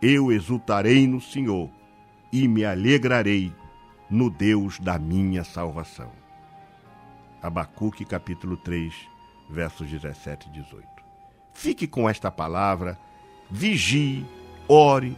eu 0.02 0.30
exultarei 0.30 1.06
no 1.06 1.20
Senhor 1.20 1.70
e 2.30 2.46
me 2.46 2.64
alegrarei 2.64 3.52
no 4.10 4.28
Deus 4.28 4.78
da 4.78 4.98
minha 4.98 5.44
salvação. 5.44 6.10
Abacuque 7.40 8.04
capítulo 8.04 8.56
3, 8.56 8.92
versos 9.48 9.88
17 9.88 10.48
e 10.48 10.52
18. 10.52 10.86
Fique 11.52 11.86
com 11.86 12.08
esta 12.08 12.30
palavra, 12.30 12.98
vigie, 13.50 14.26
ore, 14.68 15.16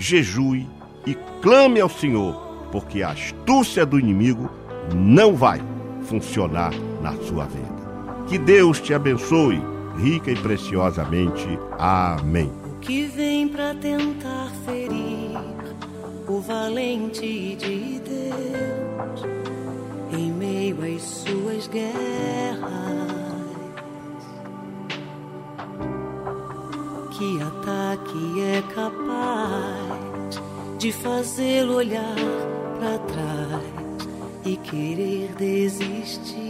jejue 0.00 0.66
e 1.06 1.14
clame 1.42 1.80
ao 1.80 1.88
Senhor, 1.88 2.34
porque 2.72 3.02
a 3.02 3.10
astúcia 3.10 3.84
do 3.84 3.98
inimigo 3.98 4.50
não 4.94 5.36
vai 5.36 5.60
funcionar 6.02 6.72
na 7.02 7.12
sua 7.22 7.44
vida. 7.44 7.80
Que 8.26 8.38
Deus 8.38 8.80
te 8.80 8.94
abençoe 8.94 9.60
rica 10.00 10.30
e 10.30 10.36
preciosamente. 10.36 11.46
Amém. 11.78 12.50
que 12.80 13.04
vem 13.04 13.46
pra 13.46 13.74
tentar 13.74 14.50
ferir 14.64 15.38
o 16.26 16.40
valente 16.40 17.54
de 17.56 18.00
Deus 18.00 19.26
em 20.18 20.32
meio 20.32 20.78
às 20.82 21.02
suas 21.02 21.68
guerras. 21.68 22.70
Que 27.18 27.42
ataque 27.42 28.40
é 28.40 28.62
capaz 28.74 29.89
de 30.80 30.90
fazê-lo 30.92 31.74
olhar 31.74 32.16
pra 32.78 32.98
trás 33.00 34.08
e 34.46 34.56
querer 34.56 35.30
desistir? 35.36 36.40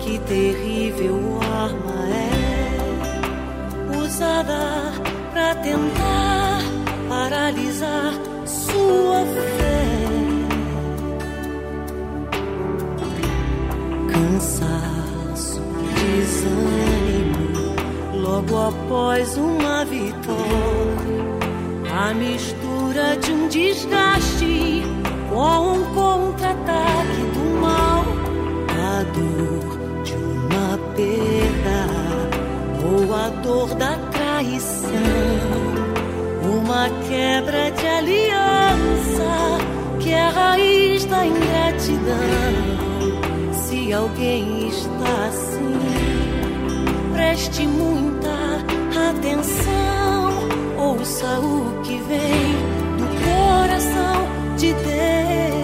Que 0.00 0.18
terrível 0.18 1.38
arma 1.40 1.94
é 2.10 3.96
usada 4.04 4.92
pra 5.32 5.54
tentar 5.62 6.58
paralisar 7.08 8.14
sua 8.44 9.24
fé. 9.24 9.74
cansaço, 14.10 15.60
desânimo, 15.94 16.83
logo 18.34 18.56
após 18.68 19.36
uma 19.36 19.84
vitória. 19.84 21.24
A 21.96 22.12
mistura 22.14 23.16
de 23.18 23.32
um 23.32 23.48
desgaste 23.48 24.82
com 25.30 25.72
um 25.72 25.84
contra-ataque 25.94 27.22
do 27.34 27.60
mal, 27.60 28.04
a 28.70 29.04
dor 29.14 30.02
de 30.02 30.14
uma 30.14 30.78
perda 30.96 31.80
ou 32.84 33.14
a 33.14 33.28
dor 33.42 33.68
da 33.76 33.96
traição, 34.10 34.90
uma 36.42 36.88
quebra 37.06 37.70
de 37.70 37.86
aliança 37.86 39.58
que 40.00 40.10
é 40.10 40.20
a 40.20 40.30
raiz 40.30 41.04
da 41.04 41.24
ingratidão. 41.24 42.14
Se 43.52 43.92
alguém 43.92 44.68
está 44.68 45.26
assim, 45.28 45.78
preste 47.12 47.66
muita 47.66 48.13
atenção, 49.24 50.30
ouça 50.76 51.40
o 51.40 51.80
que 51.82 51.96
vem 51.96 52.52
do 52.98 53.06
coração 53.24 54.56
de 54.58 54.72
Deus. 54.74 55.63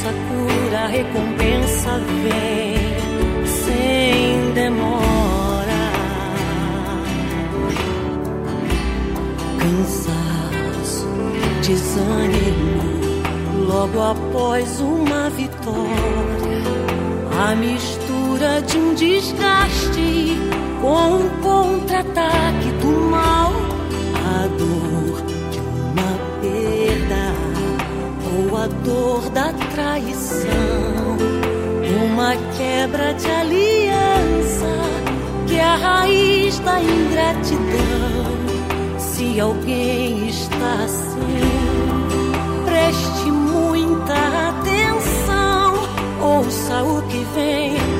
Descanso, 0.00 0.08
a 0.08 0.12
cura, 0.12 0.78
a 0.78 0.86
recompensa 0.86 2.00
vem 2.22 3.46
sem 3.46 4.52
demora. 4.54 5.90
Cansaço, 9.58 11.08
desânimo, 11.62 12.82
logo 13.68 14.02
após 14.02 14.80
uma 14.80 15.30
vitória. 15.30 15.80
A 17.38 17.54
mistura 17.54 18.62
de 18.62 18.78
um 18.78 18.94
desgaste 18.94 20.36
com 20.80 21.16
um 21.16 21.28
contra-ataque 21.42 22.70
do 22.80 23.10
mal, 23.10 23.52
a 24.14 24.46
dor 24.58 24.89
a 28.60 28.66
dor 28.66 29.30
da 29.30 29.54
traição, 29.74 31.16
uma 32.04 32.34
quebra 32.58 33.14
de 33.14 33.30
aliança 33.30 34.66
que 35.46 35.56
é 35.56 35.64
a 35.64 35.76
raiz 35.76 36.58
da 36.58 36.78
ingratidão. 36.78 38.30
Se 38.98 39.40
alguém 39.40 40.28
está 40.28 40.84
assim, 40.84 41.40
preste 42.66 43.30
muita 43.30 44.14
atenção, 44.50 45.74
ouça 46.20 46.82
o 46.82 47.02
que 47.08 47.24
vem 47.34 47.99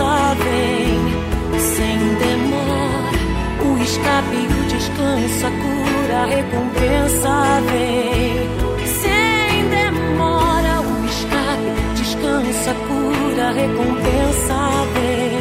recompensa 0.00 0.34
vem 0.34 1.60
sem 1.60 1.98
demora. 2.14 3.20
O 3.62 3.82
escape, 3.82 4.40
o 4.46 4.68
descanso, 4.68 5.46
a 5.46 5.50
cura, 5.50 6.16
a 6.16 6.26
recompensa 6.26 7.60
vem 7.70 8.48
sem 8.86 9.68
demora. 9.68 10.80
O 10.80 11.04
escape, 11.06 11.70
descanso, 11.96 12.70
a 12.70 12.74
cura, 12.74 13.48
a 13.48 13.52
recompensa 13.52 14.58
vem 14.94 15.40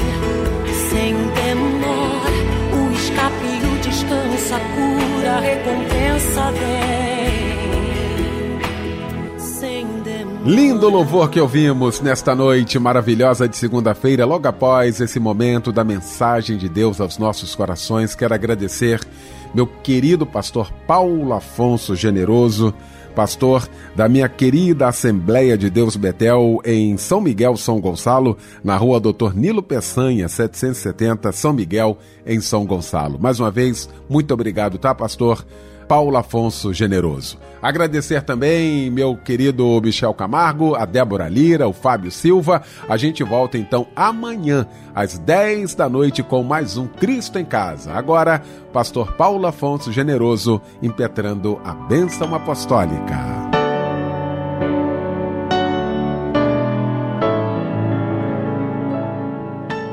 sem 0.90 1.14
demora. 1.14 2.40
O 2.74 2.92
escape, 2.94 3.52
o 3.64 3.80
descanso, 3.82 4.56
a 4.56 4.60
cura, 4.60 5.32
a 5.32 5.40
recompensa 5.40 6.52
vem 6.52 7.19
Lindo 10.50 10.90
louvor 10.90 11.30
que 11.30 11.40
ouvimos 11.40 12.02
nesta 12.02 12.34
noite 12.34 12.80
maravilhosa 12.80 13.48
de 13.48 13.56
segunda-feira, 13.56 14.26
logo 14.26 14.48
após 14.48 15.00
esse 15.00 15.20
momento 15.20 15.72
da 15.72 15.84
mensagem 15.84 16.58
de 16.58 16.68
Deus 16.68 17.00
aos 17.00 17.20
nossos 17.20 17.54
corações. 17.54 18.16
Quero 18.16 18.34
agradecer 18.34 19.00
meu 19.54 19.68
querido 19.68 20.26
pastor 20.26 20.74
Paulo 20.88 21.34
Afonso 21.34 21.96
Generoso, 21.96 22.74
pastor 23.14 23.70
da 23.96 24.10
minha 24.10 24.28
querida 24.28 24.88
Assembleia 24.88 25.56
de 25.56 25.70
Deus 25.70 25.96
Betel 25.96 26.58
em 26.66 26.98
São 26.98 27.22
Miguel, 27.22 27.56
São 27.56 27.80
Gonçalo, 27.80 28.36
na 28.64 28.76
rua 28.76 29.00
Doutor 29.00 29.36
Nilo 29.36 29.62
Peçanha, 29.62 30.28
770, 30.28 31.32
São 31.32 31.54
Miguel, 31.54 31.96
em 32.26 32.42
São 32.42 32.66
Gonçalo. 32.66 33.20
Mais 33.20 33.40
uma 33.40 33.52
vez, 33.52 33.88
muito 34.10 34.34
obrigado, 34.34 34.80
tá, 34.80 34.96
pastor? 34.96 35.46
Paulo 35.90 36.16
Afonso 36.18 36.72
Generoso. 36.72 37.40
Agradecer 37.60 38.22
também 38.22 38.92
meu 38.92 39.18
querido 39.18 39.82
Michel 39.82 40.14
Camargo, 40.14 40.76
a 40.76 40.86
Débora 40.86 41.28
Lira, 41.28 41.68
o 41.68 41.74
Fábio 41.74 42.12
Silva. 42.12 42.62
A 42.88 42.96
gente 42.96 43.24
volta 43.24 43.58
então 43.58 43.88
amanhã, 43.96 44.68
às 44.94 45.18
10 45.18 45.74
da 45.74 45.90
noite, 45.90 46.22
com 46.22 46.44
mais 46.44 46.78
um 46.78 46.86
Cristo 46.86 47.40
em 47.40 47.44
Casa. 47.44 47.92
Agora, 47.94 48.44
Pastor 48.72 49.14
Paulo 49.14 49.48
Afonso 49.48 49.92
Generoso 49.92 50.62
impetrando 50.80 51.60
a 51.66 51.74
bênção 51.74 52.36
apostólica. 52.36 53.50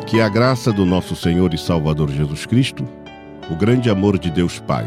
Que 0.07 0.20
a 0.20 0.28
graça 0.28 0.70
do 0.70 0.84
nosso 0.84 1.16
Senhor 1.16 1.55
e 1.55 1.59
Salvador 1.59 2.11
Jesus 2.11 2.44
Cristo, 2.44 2.86
o 3.51 3.57
grande 3.57 3.88
amor 3.88 4.18
de 4.18 4.30
Deus 4.30 4.61
Pai 4.61 4.86